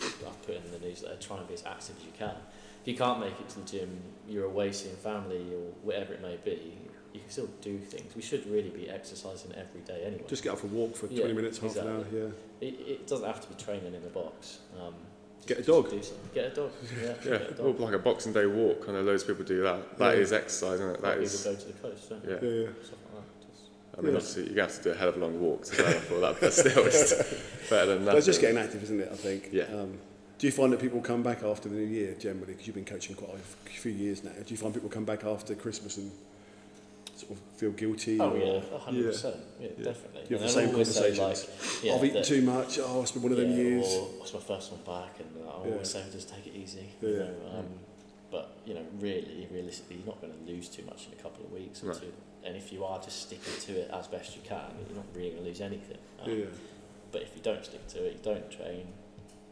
I 0.01 0.29
put 0.45 0.55
in 0.55 0.71
the 0.71 0.85
newsletter, 0.85 1.17
trying 1.19 1.41
to 1.41 1.47
be 1.47 1.55
as 1.55 1.65
active 1.65 1.95
as 1.97 2.05
you 2.05 2.11
can. 2.17 2.35
If 2.81 2.87
you 2.87 2.95
can't 2.95 3.19
make 3.19 3.39
it 3.39 3.49
to 3.49 3.59
the 3.59 3.65
gym, 3.65 3.99
you're 4.27 4.45
away 4.45 4.71
seeing 4.71 4.95
family 4.95 5.45
or 5.53 5.71
whatever 5.83 6.13
it 6.13 6.21
may 6.21 6.37
be, 6.43 6.77
you 7.13 7.19
can 7.19 7.29
still 7.29 7.49
do 7.61 7.77
things. 7.79 8.15
We 8.15 8.21
should 8.21 8.45
really 8.47 8.69
be 8.69 8.89
exercising 8.89 9.51
every 9.57 9.81
day 9.81 10.03
anyway. 10.05 10.23
Just 10.27 10.43
get 10.43 10.51
out 10.53 10.59
for 10.59 10.67
a 10.67 10.69
walk 10.69 10.95
for 10.95 11.07
20 11.07 11.21
Yeah, 11.21 11.33
minutes, 11.33 11.57
half 11.59 11.75
an 11.77 11.87
hour, 11.87 12.05
yeah. 12.13 12.27
it, 12.61 12.73
it 12.87 13.07
doesn't 13.07 13.25
have 13.27 13.41
to 13.41 13.47
be 13.47 13.55
training 13.61 13.93
in 13.93 14.01
the 14.01 14.09
box. 14.09 14.59
Um, 14.79 14.93
Get 15.47 15.57
a 15.59 15.63
dog. 15.63 15.89
Do 15.89 16.01
something. 16.03 16.29
Get 16.35 16.51
a 16.51 16.55
dog. 16.55 16.71
Yeah, 17.01 17.07
Yeah, 17.07 17.13
get 17.39 17.41
a 17.59 17.61
or 17.63 17.71
dog. 17.73 17.79
like 17.79 17.93
a 17.95 17.99
Boxing 17.99 18.31
Day 18.31 18.45
walk. 18.45 18.85
I 18.87 18.91
know 18.91 19.01
loads 19.01 19.23
of 19.23 19.29
people 19.29 19.43
do 19.43 19.63
that. 19.63 19.97
That 19.97 20.15
Yeah. 20.15 20.21
is 20.21 20.31
exercise, 20.33 20.75
isn't 20.79 20.89
it? 20.95 21.01
That 21.01 21.09
People 21.19 21.23
is. 21.23 21.43
go 21.43 21.55
to 21.55 21.65
the 21.65 21.73
coast, 21.73 22.09
don't 22.09 22.23
Yeah. 22.23 22.29
Yeah, 22.41 22.49
yeah. 22.49 22.67
Stuff 22.83 22.99
like 23.13 23.23
that. 23.23 23.47
Just, 23.49 23.63
I 23.97 24.01
mean, 24.01 24.11
Yeah. 24.11 24.17
obviously, 24.17 24.43
you're 24.45 24.55
going 24.55 24.67
to 24.69 24.73
have 24.75 24.83
to 24.83 24.89
do 24.89 24.91
a 24.91 24.97
hell 24.99 25.09
of 25.09 25.15
a 25.17 25.19
long 25.19 25.41
walk 25.41 25.63
to 25.65 25.77
go 25.77 25.83
for 25.91 26.19
that, 26.19 26.39
but 26.39 26.53
still, 26.53 26.85
it's 26.85 27.13
better 27.71 27.85
than 27.87 27.97
But 27.97 28.03
nothing. 28.05 28.17
it's 28.19 28.25
just 28.27 28.39
getting 28.39 28.57
active, 28.59 28.83
isn't 28.83 28.99
it, 28.99 29.09
I 29.11 29.15
think? 29.15 29.49
Yeah. 29.51 29.63
Um, 29.63 29.97
do 30.37 30.45
you 30.47 30.51
find 30.51 30.71
that 30.73 30.79
people 30.79 31.01
come 31.01 31.23
back 31.23 31.43
after 31.43 31.69
the 31.69 31.75
new 31.75 31.85
year 31.87 32.13
generally? 32.19 32.53
Because 32.53 32.67
you've 32.67 32.75
been 32.75 32.85
coaching 32.85 33.15
quite 33.15 33.31
a 33.35 33.69
few 33.69 33.91
years 33.91 34.23
now. 34.23 34.31
Do 34.31 34.45
you 34.53 34.57
find 34.57 34.71
people 34.73 34.89
come 34.89 35.05
back 35.05 35.23
after 35.23 35.55
Christmas 35.55 35.97
and 35.97 36.11
sort 37.21 37.31
of 37.31 37.39
feel 37.57 37.71
guilty? 37.71 38.19
oh 38.19 38.29
or, 38.31 38.37
yeah, 38.37 38.79
hundred 38.79 39.05
percent. 39.05 39.35
Yeah, 39.59 39.67
Yeah. 39.77 39.83
definitely. 39.85 40.21
You 40.29 40.37
have 40.37 40.41
And 40.41 40.49
the 40.49 40.53
same 40.53 40.69
always 40.69 40.95
say, 40.95 41.15
conversations. 41.17 41.73
Like, 41.73 41.83
yeah, 41.83 41.93
I've 41.95 42.03
eaten 42.05 42.15
that- 42.17 42.25
too 42.25 42.41
much. 42.41 42.79
Oh, 42.79 43.01
it's 43.01 43.11
been 43.11 43.23
one 43.23 43.31
of 43.31 43.37
them 43.37 43.51
yeah, 43.51 43.57
years. 43.57 43.87
Or 43.93 44.09
it's 44.21 44.33
my 44.33 44.39
first 44.39 44.71
one 44.71 44.81
back, 44.83 45.19
and 45.19 45.29
I 45.43 45.65
Yeah. 45.67 45.71
always 45.73 45.89
say 45.89 46.03
just 46.11 46.29
take 46.29 46.47
it 46.47 46.55
easy. 46.55 46.87
Yeah, 47.01 47.09
You 47.09 47.17
know, 47.19 47.35
um, 47.59 47.65
But 48.31 48.47
you 48.65 48.73
know, 48.75 48.85
really, 49.01 49.45
realistically, 49.51 49.97
you're 49.97 50.05
not 50.05 50.21
going 50.21 50.31
to 50.31 50.39
lose 50.49 50.69
too 50.69 50.83
much 50.85 51.07
in 51.07 51.19
a 51.19 51.21
couple 51.21 51.43
of 51.43 51.51
weeks 51.51 51.83
or 51.83 51.87
No. 51.87 51.93
two. 51.95 52.13
And 52.45 52.55
if 52.55 52.71
you 52.71 52.85
are 52.85 52.97
just 53.03 53.23
sticking 53.23 53.53
to 53.67 53.71
it 53.81 53.91
as 53.91 54.07
best 54.07 54.37
you 54.37 54.41
can, 54.45 54.71
you're 54.87 54.95
not 54.95 55.05
really 55.13 55.31
going 55.31 55.43
to 55.43 55.49
lose 55.49 55.59
anything. 55.59 55.97
Um, 56.23 56.29
yeah, 56.31 56.45
But 57.11 57.23
if 57.23 57.35
you 57.35 57.41
don't 57.43 57.63
stick 57.65 57.85
to 57.89 58.05
it, 58.05 58.13
you 58.13 58.19
don't 58.23 58.49
train, 58.49 58.87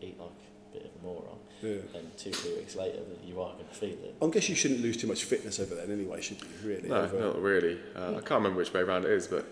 eat 0.02 0.18
like 0.18 0.30
a 0.30 0.74
bit 0.74 0.86
of 0.86 0.92
a 1.02 1.06
moron, 1.06 1.40
yeah. 1.62 1.76
then 1.94 2.12
two, 2.18 2.32
three 2.32 2.56
weeks 2.56 2.76
later, 2.76 2.98
that 2.98 3.24
you 3.28 3.42
are 3.42 3.54
going 3.54 3.68
to 3.68 3.74
feel 3.76 3.90
it. 3.90 4.16
I 4.22 4.28
guess 4.28 4.50
you 4.50 4.56
shouldn't 4.56 4.82
lose 4.82 4.98
too 4.98 5.08
much 5.08 5.24
fitness 5.24 5.60
over 5.60 5.76
then 5.76 5.92
anyway, 5.92 6.22
should 6.22 6.38
you? 6.42 6.48
Really? 6.64 6.90
No, 6.90 6.96
Over- 7.02 7.20
not 7.20 7.42
really. 7.42 7.80
Uh, 7.96 8.12
I 8.12 8.20
can't 8.20 8.32
remember 8.32 8.58
which 8.60 8.74
way 8.74 8.82
around 8.82 9.06
it 9.06 9.12
is, 9.12 9.28
but 9.28 9.46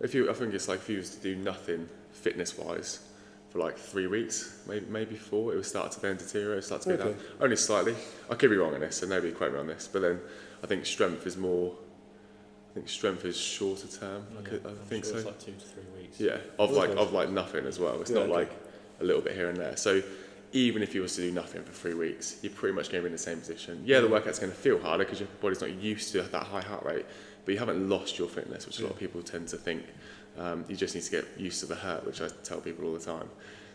if 0.00 0.14
you, 0.14 0.30
I 0.30 0.34
think 0.34 0.54
it's 0.54 0.68
like 0.68 0.78
if 0.80 0.88
you 0.88 0.98
was 0.98 1.10
to 1.16 1.20
do 1.22 1.36
nothing 1.36 1.88
fitness-wise 2.12 3.00
for 3.50 3.58
like 3.58 3.76
three 3.78 4.06
weeks, 4.06 4.60
maybe 4.68 4.86
maybe 4.90 5.16
four, 5.16 5.52
it 5.52 5.56
would 5.56 5.64
start 5.66 5.90
to 5.92 6.00
then 6.00 6.16
deteriorate, 6.16 6.64
start 6.64 6.82
to 6.82 6.90
go 6.90 6.94
Okay. 6.96 7.04
down. 7.04 7.16
Only 7.40 7.56
slightly. 7.56 7.94
I 8.30 8.34
could 8.34 8.50
be 8.50 8.56
wrong 8.56 8.74
on 8.74 8.80
this, 8.80 8.96
so 8.98 9.06
nobody 9.06 9.32
quote 9.32 9.52
me 9.52 9.58
on 9.58 9.66
this. 9.66 9.88
But 9.90 10.02
then 10.02 10.20
I 10.62 10.66
think 10.66 10.84
strength 10.86 11.26
is 11.26 11.36
more. 11.36 11.74
I 12.70 12.74
think 12.74 12.88
strength 12.90 13.24
is 13.24 13.36
shorter 13.36 13.88
term. 13.88 14.26
I, 14.32 14.40
Yeah, 14.42 14.48
could, 14.48 14.66
I 14.66 14.68
I'm 14.68 14.76
think 14.76 15.04
sure 15.04 15.14
so. 15.14 15.18
It's 15.20 15.26
like 15.26 15.38
two 15.40 15.52
to 15.52 15.58
three 15.60 15.82
weeks. 16.02 16.20
Yeah, 16.20 16.36
of 16.58 16.70
like 16.72 16.90
of 16.90 17.12
like 17.14 17.30
nothing 17.30 17.64
as 17.66 17.78
well. 17.80 18.00
It's 18.02 18.10
Yeah, 18.10 18.16
not 18.18 18.24
okay. 18.24 18.32
like 18.34 18.50
a 19.00 19.04
little 19.04 19.22
bit 19.22 19.34
here 19.34 19.48
and 19.48 19.56
there. 19.56 19.76
So 19.78 20.02
even 20.52 20.82
if 20.82 20.94
you 20.94 21.02
was 21.02 21.14
to 21.16 21.22
do 21.22 21.30
nothing 21.30 21.62
for 21.62 21.72
three 21.72 21.94
weeks, 21.94 22.38
you're 22.42 22.52
pretty 22.52 22.74
much 22.74 22.90
going 22.90 23.02
to 23.02 23.08
be 23.08 23.12
in 23.12 23.12
the 23.12 23.18
same 23.18 23.38
position. 23.38 23.82
Yeah, 23.84 24.00
the 24.00 24.08
workout's 24.08 24.38
going 24.38 24.52
to 24.52 24.58
feel 24.58 24.80
harder 24.80 25.04
because 25.04 25.20
your 25.20 25.28
body's 25.40 25.60
not 25.60 25.70
used 25.72 26.12
to 26.12 26.22
that 26.22 26.42
high 26.44 26.62
heart 26.62 26.84
rate, 26.84 27.06
but 27.44 27.52
you 27.52 27.58
haven't 27.58 27.88
lost 27.88 28.18
your 28.18 28.28
fitness, 28.28 28.66
which 28.66 28.80
a 28.80 28.82
lot 28.82 28.92
of 28.92 28.98
people 28.98 29.22
tend 29.22 29.48
to 29.48 29.56
think. 29.56 29.84
Um, 30.38 30.64
you 30.68 30.76
just 30.76 30.94
need 30.94 31.04
to 31.04 31.10
get 31.10 31.26
used 31.36 31.60
to 31.60 31.66
the 31.66 31.74
hurt, 31.74 32.06
which 32.06 32.20
I 32.22 32.28
tell 32.44 32.60
people 32.60 32.86
all 32.86 32.94
the 32.94 33.00
time. 33.00 33.28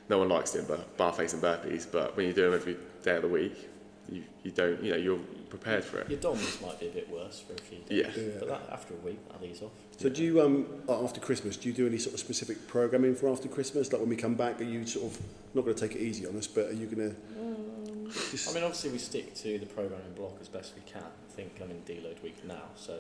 no 0.10 0.18
one 0.20 0.30
likes 0.30 0.52
doing 0.52 0.66
bar, 0.66 0.80
bar 0.98 1.14
facing 1.14 1.40
burpees, 1.42 1.88
but 1.90 2.16
when 2.18 2.26
you 2.28 2.34
do 2.34 2.44
them 2.50 2.54
every 2.54 2.78
day 3.04 3.16
of 3.18 3.22
the 3.22 3.28
week, 3.28 3.70
you, 4.10 4.24
you 4.44 4.52
don't, 4.52 4.84
you 4.84 4.92
know, 4.92 4.98
you're 4.98 5.20
prepared 5.50 5.84
for 5.84 6.00
it. 6.00 6.10
Your 6.10 6.20
DOMs 6.20 6.62
might 6.62 6.80
be 6.80 6.88
a 6.88 6.92
bit 6.92 7.10
worse 7.10 7.44
for 7.46 7.54
a 7.54 7.58
few 7.58 7.80
days. 7.80 8.16
Yeah. 8.16 8.22
Yeah. 8.24 8.30
But 8.40 8.48
that, 8.50 8.62
after 8.72 8.94
a 8.94 8.98
week, 8.98 9.20
that'll 9.30 9.46
ease 9.46 9.62
off. 9.62 9.72
So 9.98 10.10
do 10.10 10.24
you 10.24 10.42
um 10.42 10.66
after 10.90 11.20
Christmas? 11.20 11.58
Do 11.58 11.70
you 11.70 11.74
do 11.74 11.88
any 11.88 11.98
sort 11.98 12.14
of 12.14 12.20
specific 12.20 12.68
programming 12.68 13.16
for 13.16 13.30
after 13.30 13.48
Christmas? 13.48 13.92
Like 13.92 14.02
when 14.02 14.10
we 14.10 14.16
come 14.16 14.36
back, 14.36 14.60
are 14.60 14.66
you 14.66 14.86
sort 14.86 15.12
of 15.12 15.22
not 15.54 15.64
going 15.64 15.76
to 15.76 15.88
take 15.88 15.96
it 15.96 16.02
easy 16.02 16.26
on 16.28 16.36
us, 16.38 16.48
but 16.48 16.68
are 16.68 16.74
you 16.74 16.88
going 16.88 17.10
to? 17.12 17.16
Just, 18.32 18.50
I 18.50 18.54
mean, 18.54 18.64
obviously, 18.64 18.92
we 18.92 18.98
stick 19.00 19.34
to 19.36 19.58
the 19.58 19.66
programming 19.66 20.14
block 20.16 20.34
as 20.42 20.48
best 20.48 20.74
we 20.76 20.82
can. 20.82 21.02
I 21.04 21.32
think 21.36 21.60
I'm 21.62 21.72
in 21.72 21.82
deload 21.82 22.22
week 22.22 22.44
now, 22.46 22.62
so 22.76 23.00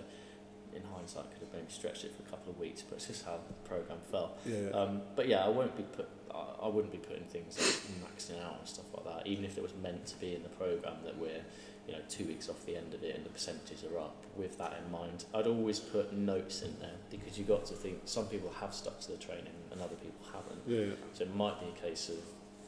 in 0.75 0.81
hindsight, 0.95 1.29
could 1.31 1.41
have 1.41 1.53
maybe 1.53 1.65
stretched 1.69 2.03
it 2.03 2.15
for 2.15 2.23
a 2.23 2.29
couple 2.31 2.51
of 2.51 2.59
weeks, 2.59 2.81
but 2.81 2.95
it's 2.95 3.07
just 3.07 3.25
how 3.25 3.39
the 3.47 3.69
program 3.69 3.99
fell. 4.11 4.35
yeah. 4.45 4.69
Um, 4.69 5.01
but 5.15 5.27
yeah, 5.27 5.45
I 5.45 5.49
won't 5.49 5.75
be 5.77 5.83
put. 5.83 6.07
I, 6.33 6.65
I 6.65 6.67
wouldn't 6.67 6.91
be 6.91 6.97
putting 6.99 7.23
things 7.25 7.57
like 7.59 8.11
maxing 8.11 8.43
out 8.43 8.59
and 8.59 8.67
stuff 8.67 8.85
like 8.95 9.05
that. 9.05 9.27
Even 9.27 9.45
if 9.45 9.57
it 9.57 9.63
was 9.63 9.73
meant 9.81 10.05
to 10.07 10.15
be 10.17 10.35
in 10.35 10.43
the 10.43 10.49
program 10.49 10.95
that 11.05 11.17
we're, 11.17 11.41
you 11.87 11.93
know, 11.93 11.99
two 12.09 12.25
weeks 12.25 12.49
off 12.49 12.65
the 12.65 12.75
end 12.77 12.93
of 12.93 13.03
it 13.03 13.15
and 13.15 13.25
the 13.25 13.29
percentages 13.29 13.83
are 13.83 13.99
up. 13.99 14.15
With 14.35 14.57
that 14.57 14.81
in 14.83 14.91
mind, 14.91 15.25
I'd 15.33 15.47
always 15.47 15.79
put 15.79 16.13
notes 16.13 16.61
in 16.61 16.75
there 16.79 16.95
because 17.11 17.37
you 17.37 17.43
got 17.45 17.65
to 17.67 17.73
think 17.73 17.99
some 18.05 18.25
people 18.27 18.51
have 18.59 18.73
stuck 18.73 18.99
to 19.01 19.11
the 19.11 19.17
training 19.17 19.53
and 19.71 19.81
other 19.81 19.95
people 19.95 20.25
haven't. 20.33 20.61
yeah. 20.65 20.95
So 21.13 21.23
it 21.23 21.35
might 21.35 21.59
be 21.59 21.67
a 21.67 21.89
case 21.89 22.09
of 22.09 22.17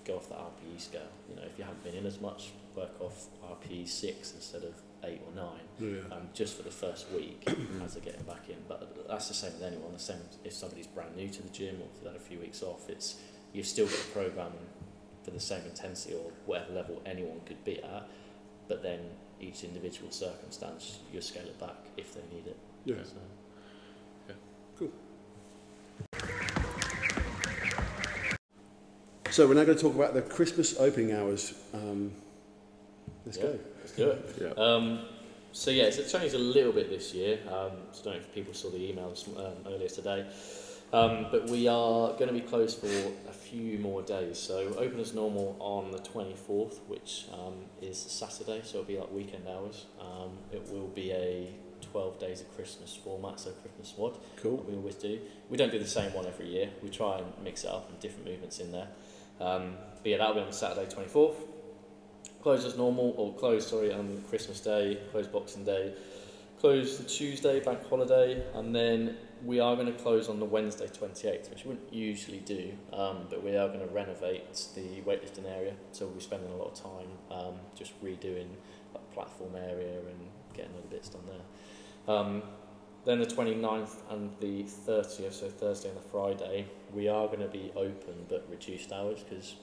go 0.05 0.17
off 0.17 0.29
the 0.29 0.35
RPE 0.35 0.79
scale. 0.79 1.01
You 1.29 1.35
know, 1.37 1.41
if 1.43 1.57
you 1.57 1.63
haven't 1.63 1.83
been 1.83 1.95
in 1.95 2.05
as 2.05 2.19
much, 2.21 2.51
work 2.75 2.91
off 2.99 3.25
RPE 3.43 3.87
six 3.87 4.33
instead 4.35 4.63
of 4.63 4.73
eight 5.03 5.21
or 5.27 5.35
nine 5.35 5.61
Yeah. 5.79 6.15
um, 6.15 6.29
just 6.33 6.57
for 6.57 6.63
the 6.63 6.71
first 6.71 7.11
week 7.11 7.47
as 7.83 7.93
they're 7.93 8.03
getting 8.03 8.23
back 8.23 8.49
in. 8.49 8.57
But 8.67 9.07
that's 9.07 9.27
the 9.29 9.33
same 9.33 9.53
with 9.53 9.63
anyone. 9.63 9.93
The 9.93 9.99
same 9.99 10.17
if 10.43 10.53
somebody's 10.53 10.87
brand 10.87 11.15
new 11.15 11.29
to 11.29 11.41
the 11.41 11.49
gym 11.49 11.75
or 11.81 11.85
if 11.85 12.03
they've 12.03 12.11
had 12.11 12.21
a 12.21 12.23
few 12.23 12.39
weeks 12.39 12.61
off. 12.61 12.89
It's 12.89 13.15
you've 13.55 13.65
still 13.65 13.85
got 13.87 13.95
a 13.99 14.11
program 14.11 14.51
for 15.23 15.31
the 15.31 15.39
same 15.39 15.63
intensity 15.65 16.13
or 16.13 16.31
whatever 16.45 16.73
level 16.73 17.01
anyone 17.05 17.39
could 17.45 17.63
be 17.63 17.81
at. 17.81 18.07
But 18.67 18.83
then 18.83 18.99
each 19.39 19.63
individual 19.63 20.11
circumstance, 20.11 20.99
you 21.13 21.21
scale 21.21 21.45
it 21.45 21.59
back 21.59 21.75
if 21.97 22.13
they 22.13 22.21
need 22.35 22.47
it. 22.47 22.57
Yeah. 22.83 22.95
So, 23.03 23.15
So 29.31 29.45
we're 29.45 29.55
now 29.55 29.65
going 29.65 29.77
to 29.77 29.83
talk 29.83 29.95
about 29.95 30.13
the 30.13 30.21
Christmas 30.21 30.79
opening 30.79 31.11
hours. 31.11 31.53
Um, 31.73 32.13
let's 33.25 33.37
Yeah. 33.37 33.43
go. 33.43 33.59
let's 33.79 33.91
do 33.91 34.09
it. 34.11 34.35
Yeah. 34.41 34.63
Um, 34.63 34.99
so 35.51 35.71
yeah, 35.71 35.83
it's 35.83 36.09
changed 36.09 36.35
a 36.35 36.37
little 36.39 36.71
bit 36.71 36.89
this 36.89 37.13
year. 37.13 37.39
Um, 37.47 37.71
so 37.91 38.01
I 38.01 38.03
don't 38.03 38.13
know 38.13 38.19
if 38.19 38.33
people 38.33 38.53
saw 38.53 38.69
the 38.69 38.77
emails 38.77 39.27
um, 39.37 39.53
earlier 39.67 39.89
today, 39.89 40.25
um, 40.93 41.27
but 41.31 41.49
we 41.49 41.67
are 41.67 42.13
going 42.13 42.27
to 42.27 42.33
be 42.33 42.39
closed 42.39 42.79
for 42.79 42.87
few 43.55 43.79
more 43.79 44.01
days. 44.01 44.37
So 44.37 44.75
open 44.77 44.99
as 44.99 45.13
normal 45.13 45.55
on 45.59 45.91
the 45.91 45.99
24th, 45.99 46.79
which 46.87 47.25
um, 47.33 47.53
is 47.81 47.97
Saturday, 47.97 48.61
so 48.63 48.79
it'll 48.79 48.83
be 48.83 48.97
like 48.97 49.11
weekend 49.11 49.47
hours. 49.47 49.85
Um, 49.99 50.31
it 50.51 50.69
will 50.71 50.87
be 50.87 51.11
a 51.11 51.53
12 51.81 52.19
days 52.19 52.41
of 52.41 52.53
Christmas 52.55 52.95
format, 52.95 53.39
so 53.39 53.51
Christmas 53.51 53.93
WOD 53.97 54.17
Cool. 54.37 54.65
we 54.67 54.75
always 54.75 54.95
do. 54.95 55.19
We 55.49 55.57
don't 55.57 55.71
do 55.71 55.79
the 55.79 55.87
same 55.87 56.13
one 56.13 56.25
every 56.25 56.47
year. 56.47 56.69
We 56.83 56.89
try 56.89 57.19
and 57.19 57.27
mix 57.43 57.63
it 57.63 57.69
up 57.69 57.89
and 57.89 57.99
different 57.99 58.25
movements 58.27 58.59
in 58.59 58.71
there. 58.71 58.87
Um, 59.39 59.75
but 60.01 60.09
yeah, 60.11 60.17
that'll 60.17 60.35
be 60.35 60.41
on 60.41 60.51
Saturday 60.51 60.93
24th. 60.93 61.35
Close 62.41 62.65
as 62.65 62.77
normal, 62.77 63.13
or 63.17 63.33
close, 63.35 63.67
sorry, 63.67 63.93
on 63.93 64.21
Christmas 64.29 64.59
Day, 64.59 64.99
close 65.11 65.27
Boxing 65.27 65.63
Day, 65.63 65.93
close 66.59 66.97
the 66.97 67.05
Tuesday, 67.05 67.59
bank 67.59 67.87
holiday, 67.89 68.43
and 68.53 68.75
then 68.75 69.17
we 69.45 69.59
are 69.59 69.75
going 69.75 69.85
to 69.85 69.93
close 69.93 70.27
on 70.27 70.39
the 70.39 70.45
Wednesday 70.45 70.87
28th, 70.87 71.51
which 71.51 71.65
we 71.65 71.69
wouldn't 71.69 71.93
usually 71.93 72.39
do, 72.39 72.73
um, 72.91 73.27
but 73.29 73.43
we 73.43 73.55
are 73.55 73.67
going 73.67 73.79
to 73.79 73.93
renovate 73.93 74.43
the 74.73 75.01
weightlifting 75.01 75.45
area. 75.47 75.73
So 75.91 76.05
we'll 76.05 76.15
be 76.15 76.21
spending 76.21 76.51
a 76.51 76.55
lot 76.55 76.71
of 76.71 76.83
time 76.83 77.07
um, 77.29 77.53
just 77.75 77.93
redoing 78.03 78.47
like 78.93 79.11
platform 79.13 79.55
area 79.55 79.99
and 79.99 80.29
getting 80.53 80.71
other 80.71 80.87
bits 80.89 81.09
done 81.09 81.21
there. 81.27 82.15
Um, 82.15 82.41
then 83.05 83.19
the 83.19 83.27
29th 83.27 83.97
and 84.09 84.31
the 84.39 84.63
30th, 84.63 85.33
so 85.33 85.49
Thursday 85.49 85.89
and 85.89 85.97
the 85.97 86.09
Friday, 86.09 86.65
we 86.91 87.07
are 87.07 87.27
going 87.27 87.41
to 87.41 87.47
be 87.47 87.71
open 87.75 88.25
but 88.27 88.47
reduced 88.49 88.91
hours 88.91 89.23
because 89.23 89.55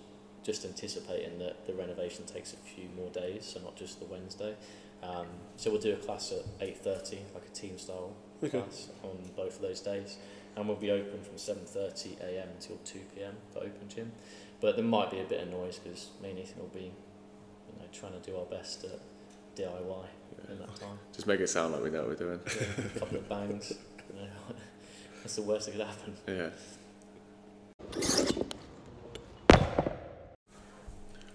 just 0.44 0.64
anticipating 0.64 1.38
that 1.40 1.66
the 1.66 1.74
renovation 1.74 2.24
takes 2.24 2.52
a 2.52 2.56
few 2.56 2.88
more 2.96 3.10
days, 3.10 3.44
so 3.52 3.60
not 3.60 3.74
just 3.74 3.98
the 3.98 4.06
Wednesday. 4.06 4.54
Um, 5.02 5.26
so 5.56 5.70
we'll 5.70 5.80
do 5.80 5.92
a 5.92 5.96
class 5.96 6.32
at 6.32 6.60
8.30, 6.60 7.34
like 7.34 7.44
a 7.44 7.54
team 7.54 7.78
style 7.78 8.14
Okay. 8.42 8.60
class 8.60 8.88
on 9.02 9.18
both 9.36 9.56
of 9.56 9.62
those 9.62 9.80
days. 9.80 10.18
And 10.56 10.68
we'll 10.68 10.76
be 10.76 10.90
open 10.90 11.22
from 11.22 11.36
7.30am 11.36 12.44
until 12.54 12.76
2pm 12.84 13.32
for 13.52 13.60
open 13.60 13.88
gym. 13.88 14.12
But 14.60 14.76
there 14.76 14.84
might 14.84 15.10
be 15.10 15.20
a 15.20 15.24
bit 15.24 15.40
of 15.42 15.48
noise 15.48 15.78
because 15.78 16.10
me 16.22 16.30
and 16.30 16.38
Ethan 16.38 16.60
will 16.60 16.68
be 16.68 16.92
you 16.92 17.78
know, 17.78 17.86
trying 17.92 18.12
to 18.12 18.20
do 18.20 18.36
our 18.36 18.44
best 18.44 18.84
at 18.84 19.00
DIY 19.56 20.04
in 20.50 20.58
that 20.58 20.74
time. 20.76 20.98
Just 21.12 21.26
make 21.26 21.40
it 21.40 21.48
sound 21.48 21.72
like 21.72 21.82
we 21.82 21.90
know 21.90 22.00
what 22.00 22.08
we're 22.08 22.14
doing. 22.16 22.40
Yeah, 22.46 22.84
a 22.96 22.98
couple 22.98 23.18
of 23.18 23.28
bangs. 23.28 23.72
You 24.12 24.20
know, 24.20 24.28
that's 25.22 25.36
the 25.36 25.42
worst 25.42 25.66
that 25.66 25.72
could 25.72 25.86
happen. 25.86 26.16
Yeah. 26.28 26.50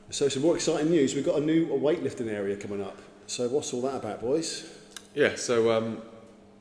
So 0.09 0.29
some 0.29 0.41
more 0.41 0.55
exciting 0.55 0.89
news. 0.89 1.15
We've 1.15 1.25
got 1.25 1.37
a 1.37 1.45
new 1.45 1.67
weightlifting 1.67 2.31
area 2.31 2.55
coming 2.55 2.81
up. 2.81 2.97
So 3.27 3.47
what's 3.49 3.73
all 3.73 3.81
that 3.81 3.95
about, 3.95 4.21
boys? 4.21 4.73
Yeah, 5.13 5.35
so 5.35 5.71
um, 5.71 6.01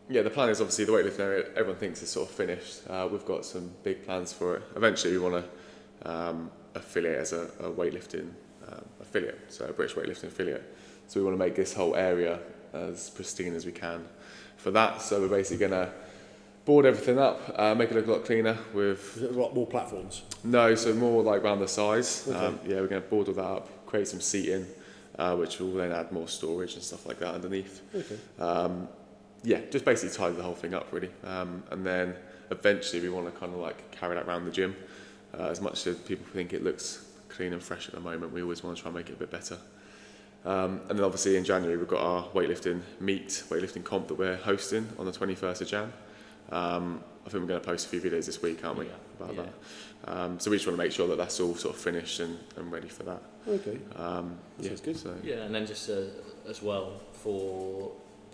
yeah, 0.09 0.23
the 0.23 0.31
plan 0.31 0.49
is 0.49 0.61
obviously 0.61 0.85
the 0.85 0.93
weightlifting 0.93 1.21
area. 1.21 1.47
Everyone 1.57 1.77
thinks 1.77 2.03
it's 2.03 2.13
sort 2.13 2.29
of 2.29 2.35
finished. 2.35 2.83
Uh, 2.89 3.09
we've 3.11 3.25
got 3.25 3.45
some 3.45 3.71
big 3.83 4.05
plans 4.05 4.33
for 4.33 4.57
it. 4.57 4.63
Eventually, 4.77 5.13
we 5.13 5.19
want 5.19 5.45
to 5.45 6.11
um, 6.11 6.51
affiliate 6.75 7.19
as 7.19 7.33
a, 7.33 7.43
a 7.61 7.71
weightlifting 7.71 8.31
um, 8.69 8.85
affiliate, 9.01 9.53
so 9.53 9.65
a 9.67 9.73
British 9.73 9.97
weightlifting 9.97 10.25
affiliate. 10.25 10.77
So 11.09 11.21
we 11.21 11.27
want 11.27 11.35
to 11.35 11.45
make 11.45 11.55
this 11.55 11.73
whole 11.73 11.97
area 11.97 12.41
as 12.73 13.11
pristine 13.11 13.55
as 13.55 13.65
we 13.67 13.73
can 13.73 14.05
for 14.57 14.71
that. 14.73 15.03
So 15.03 15.21
we're 15.21 15.29
basically 15.29 15.69
going 15.69 15.87
to 15.87 15.93
board 16.65 16.85
everything 16.85 17.19
up, 17.19 17.41
uh, 17.57 17.75
make 17.75 17.91
it 17.91 17.95
look 17.95 18.07
a 18.09 18.13
lot 18.13 18.25
cleaner 18.25 18.59
with 18.75 19.17
Is 19.17 19.23
it 19.23 19.31
a 19.31 19.39
lot 19.41 19.55
more 19.55 19.67
platforms? 19.67 20.23
no, 20.43 20.75
so 20.75 20.93
more 20.95 21.23
like 21.23 21.43
round 21.43 21.61
the 21.61 21.69
size. 21.69 22.27
Okay. 22.29 22.37
Um, 22.37 22.59
yeah, 22.67 22.81
we're 22.81 22.89
going 22.89 23.03
to 23.03 23.09
board 23.09 23.29
all 23.29 23.35
that 23.35 23.45
up, 23.45 23.87
create 23.87 24.09
some 24.09 24.21
seating, 24.21 24.67
uh, 25.19 25.37
which 25.37 25.61
will 25.61 25.73
then 25.73 25.93
add 25.93 26.11
more 26.11 26.27
storage 26.27 26.75
and 26.75 26.83
stuff 26.83 27.07
like 27.07 27.21
that 27.21 27.35
underneath. 27.35 27.83
Okay. 27.95 28.19
Um, 28.41 28.89
yeah, 29.43 29.61
just 29.71 29.85
basically 29.85 30.15
tidy 30.17 30.35
the 30.37 30.43
whole 30.43 30.55
thing 30.55 30.75
up 30.75 30.89
really. 30.93 31.11
Um, 31.25 31.63
and 31.71 31.85
then 31.87 32.15
eventually 32.51 33.01
we 33.03 33.09
want 33.09 33.33
to 33.33 33.39
kind 33.39 33.53
of 33.53 33.61
like 33.61 33.91
carry 33.91 34.15
that 34.17 34.27
around 34.27 34.45
the 34.45 34.51
gym. 34.51 34.77
Uh, 35.39 35.45
as 35.49 35.61
much 35.61 35.87
as 35.87 35.97
people 35.99 36.27
think 36.33 36.53
it 36.53 36.65
looks 36.65 37.05
clean 37.29 37.53
and 37.53 37.63
fresh 37.63 37.89
at 37.89 37.95
the 37.95 38.01
moment, 38.01 38.33
we 38.33 38.43
always 38.43 38.63
want 38.63 38.77
to 38.77 38.83
try 38.83 38.89
and 38.89 38.97
make 38.97 39.09
it 39.11 39.15
a 39.15 39.17
bit 39.17 39.31
better. 39.31 39.59
Um, 40.45 40.81
and 40.89 40.99
then 40.99 41.05
obviously 41.05 41.37
in 41.37 41.45
January 41.45 41.77
we've 41.77 41.89
got 41.89 42.01
our 42.03 42.25
weightlifting 42.29 42.81
meet, 43.01 43.29
weightlifting 43.49 43.83
comp 43.85 44.09
that 44.09 44.15
we're 44.15 44.37
hosting 44.37 44.89
on 44.99 45.07
the 45.07 45.13
21st 45.13 45.61
of 45.63 45.67
Jan. 45.69 45.93
Um, 46.51 47.03
I 47.27 47.29
think 47.29 47.43
we're 47.43 47.49
going 47.49 47.61
to 47.61 47.67
post 47.67 47.87
a 47.87 47.89
few 47.89 48.01
videos 48.01 48.27
this 48.27 48.41
week, 48.41 48.65
aren't 48.65 48.79
we, 48.79 48.87
Yeah. 48.87 48.93
about 49.21 49.35
Yeah. 49.35 49.43
that? 49.43 49.53
Um, 50.17 50.39
so 50.39 50.51
we 50.53 50.57
just 50.57 50.67
want 50.69 50.79
to 50.79 50.85
make 50.85 50.93
sure 50.93 51.09
that 51.09 51.19
that's 51.19 51.41
all 51.41 51.57
sort 51.57 51.75
of 51.75 51.81
finished 51.81 52.21
and, 52.21 52.39
and 52.57 52.71
ready 52.71 52.87
for 52.87 53.03
that. 53.03 53.21
Okay. 53.49 53.79
Um, 53.97 54.39
yeah, 54.61 54.69
Sounds 54.69 54.81
good. 54.83 54.97
So, 54.97 55.15
Yeah, 55.25 55.37
and 55.43 55.53
then 55.53 55.67
just 55.67 55.91
uh, 55.91 56.03
as 56.49 56.63
well 56.63 57.01
for 57.13 57.91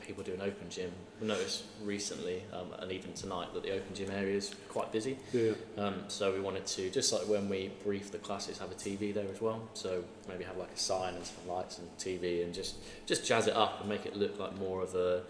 people 0.07 0.23
doing 0.23 0.41
open 0.41 0.69
gym, 0.69 0.91
we 1.21 1.27
noticed 1.27 1.65
recently 1.83 2.43
um, 2.53 2.69
and 2.79 2.93
even 2.93 3.13
tonight 3.13 3.49
that 3.55 3.63
the 3.63 3.71
open 3.71 3.95
gym 3.95 4.11
area 4.11 4.37
is 4.37 4.55
quite 4.69 4.93
busy. 4.93 5.17
Yeah. 5.33 5.53
Um, 5.79 6.05
so 6.09 6.33
we 6.33 6.41
wanted 6.41 6.67
to, 6.67 6.91
just 6.91 7.13
like 7.13 7.23
when 7.23 7.49
we 7.49 7.71
brief 7.83 8.11
the 8.11 8.19
classes, 8.19 8.59
have 8.59 8.71
a 8.71 8.75
TV 8.75 9.15
there 9.15 9.29
as 9.31 9.41
well. 9.41 9.63
So 9.75 10.05
maybe 10.29 10.45
have 10.45 10.57
like 10.57 10.73
a 10.73 10.79
sign 10.79 11.15
and 11.15 11.25
some 11.25 11.49
lights 11.49 11.79
and 11.79 11.89
TV 11.99 12.45
and 12.45 12.53
just, 12.53 12.77
just 13.07 13.25
jazz 13.25 13.47
it 13.47 13.55
up 13.55 13.81
and 13.81 13.89
make 13.89 14.07
it 14.07 14.17
look 14.17 14.39
like 14.39 14.59
more 14.59 14.83
of 14.83 14.95
a, 14.95 15.23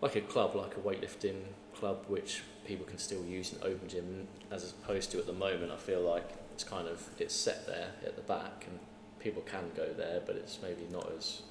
like 0.00 0.16
a 0.16 0.20
club, 0.20 0.54
like 0.54 0.76
a 0.76 0.80
weightlifting 0.80 1.40
club, 1.74 2.04
which 2.08 2.42
people 2.66 2.86
can 2.86 2.98
still 2.98 3.24
use 3.24 3.52
in 3.52 3.58
open 3.62 3.88
gym. 3.88 4.26
As 4.50 4.70
opposed 4.70 5.10
to 5.12 5.18
at 5.18 5.26
the 5.26 5.32
moment, 5.32 5.72
I 5.72 5.76
feel 5.76 6.00
like 6.00 6.28
it's 6.54 6.64
kind 6.64 6.88
of, 6.88 7.08
it's 7.18 7.34
set 7.34 7.66
there 7.66 7.88
at 8.04 8.16
the 8.16 8.22
back 8.22 8.66
and 8.68 8.78
people 9.24 9.42
can 9.42 9.70
go 9.74 9.92
there, 9.94 10.20
but 10.24 10.36
it's 10.36 10.58
maybe 10.62 10.86
not 10.92 11.10
as, 11.16 11.42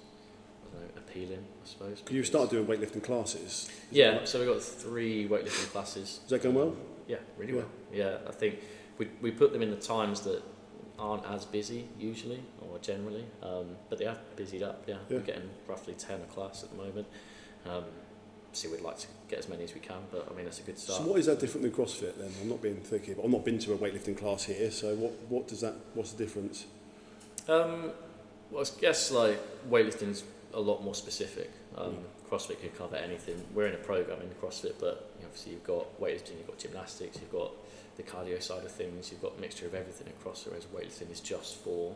know, 0.74 0.88
appealing, 0.98 1.44
I 1.64 1.68
suppose. 1.68 2.04
You 2.10 2.24
started 2.24 2.50
doing 2.52 2.66
weightlifting 2.66 3.04
classes. 3.04 3.70
Yeah, 3.92 4.26
so 4.26 4.40
we've 4.40 4.48
got 4.48 4.62
three 4.62 5.28
weightlifting 5.28 5.72
classes. 5.72 6.20
Is 6.24 6.30
that 6.30 6.42
going 6.44 6.56
well? 6.56 6.76
Yeah, 7.08 7.18
really 7.38 7.54
Yeah. 7.54 7.60
well. 7.60 7.70
Yeah, 7.92 8.18
I 8.28 8.32
think 8.32 8.60
we, 8.98 9.10
we 9.22 9.32
put 9.32 9.52
them 9.54 9.62
in 9.62 9.70
the 9.72 9.76
times 9.78 10.22
that 10.22 10.42
aren't 11.00 11.26
as 11.26 11.46
busy 11.46 11.88
usually 12.00 12.42
or 12.62 12.78
generally, 12.80 13.26
um, 13.42 13.76
but 13.90 13.98
they 14.00 14.06
have 14.06 14.20
busied 14.36 14.64
up. 14.64 14.84
Yeah, 14.88 14.96
Yeah. 15.10 15.18
we're 15.18 15.24
getting 15.24 15.50
roughly 15.68 15.94
ten 15.96 16.22
a 16.22 16.26
class 16.26 16.64
at 16.64 16.70
the 16.70 16.78
moment. 16.78 17.08
Um, 17.66 17.84
see, 18.54 18.68
we'd 18.68 18.82
like 18.82 19.00
to 19.00 19.08
get 19.28 19.40
as 19.40 19.50
many 19.50 19.64
as 19.64 19.74
we 19.74 19.80
can, 19.80 19.98
but 20.12 20.28
I 20.32 20.36
mean 20.36 20.46
that's 20.46 20.60
a 20.60 20.64
good 20.64 20.78
start. 20.78 21.02
So 21.02 21.08
what 21.10 21.20
is 21.20 21.26
that 21.26 21.40
different 21.40 21.64
than 21.64 21.72
CrossFit 21.72 22.16
then? 22.18 22.32
I'm 22.42 22.50
not 22.50 22.62
being 22.62 22.76
thicky, 22.78 23.16
but 23.16 23.26
I've 23.26 23.32
not 23.32 23.44
been 23.44 23.58
to 23.60 23.74
a 23.74 23.78
weightlifting 23.78 24.16
class 24.18 24.44
here. 24.46 24.70
So 24.72 24.96
what 24.96 25.12
what 25.30 25.48
does 25.48 25.62
that? 25.62 25.74
What's 25.96 26.12
the 26.14 26.24
difference? 26.24 26.66
Um, 27.50 27.92
well, 28.52 28.64
I 28.64 28.80
guess 28.80 29.12
like 29.12 29.40
weightlifting's 29.70 30.24
a 30.54 30.60
lot 30.60 30.84
more 30.84 30.96
specific. 30.96 31.52
Um, 31.78 31.98
CrossFit 32.30 32.62
could 32.62 32.78
cover 32.78 32.96
anything. 32.96 33.42
We're 33.54 33.68
in 33.68 33.74
a 33.74 33.78
program 33.78 34.22
in 34.22 34.30
CrossFit, 34.42 34.74
but 34.80 35.12
obviously 35.24 35.54
you've 35.54 35.64
got 35.64 36.00
weightlifting, 36.00 36.38
you've 36.38 36.48
got 36.48 36.58
gymnastics, 36.60 37.18
you've 37.20 37.32
got 37.32 37.52
the 37.98 38.04
cardio 38.04 38.42
side 38.42 38.64
of 38.64 38.72
things. 38.72 39.12
You've 39.12 39.22
got 39.22 39.38
a 39.38 39.42
mixture 39.42 39.66
of 39.68 39.76
everything 39.76 40.08
across, 40.08 40.46
whereas 40.46 40.66
weightlifting 40.66 41.12
is 41.12 41.20
just 41.20 41.58
for 41.58 41.96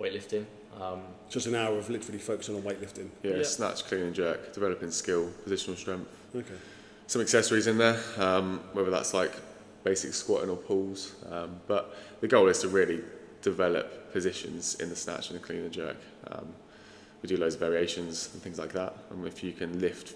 weightlifting. 0.00 0.44
Um, 0.80 1.00
Just 1.30 1.46
an 1.46 1.54
hour 1.54 1.76
of 1.78 1.88
literally 1.88 2.18
focusing 2.18 2.54
on 2.56 2.62
weightlifting. 2.62 3.08
Yeah, 3.22 3.36
Yeah. 3.36 3.42
snatch, 3.44 3.84
clean 3.86 4.02
and 4.02 4.14
jerk, 4.14 4.52
developing 4.52 4.90
skill, 4.90 5.30
positional 5.46 5.76
strength. 5.76 6.08
Okay. 6.34 6.54
Some 7.06 7.22
accessories 7.22 7.66
in 7.66 7.78
there, 7.78 7.98
um, 8.18 8.60
whether 8.72 8.90
that's 8.90 9.14
like 9.14 9.32
basic 9.84 10.12
squatting 10.12 10.50
or 10.50 10.56
pulls. 10.56 11.14
Um, 11.30 11.60
but 11.66 11.94
the 12.20 12.28
goal 12.28 12.48
is 12.48 12.60
to 12.60 12.68
really 12.68 13.02
develop 13.42 14.12
positions 14.12 14.74
in 14.80 14.88
the 14.90 14.96
snatch 14.96 15.30
and 15.30 15.38
the 15.40 15.42
clean 15.44 15.60
and 15.60 15.72
jerk. 15.72 15.96
Um, 16.26 16.52
we 17.28 17.36
do 17.36 17.40
loads 17.42 17.54
of 17.54 17.60
variations 17.60 18.30
and 18.32 18.42
things 18.42 18.58
like 18.58 18.72
that. 18.72 18.94
And 19.10 19.26
if 19.26 19.42
you 19.42 19.52
can 19.52 19.80
lift, 19.80 20.14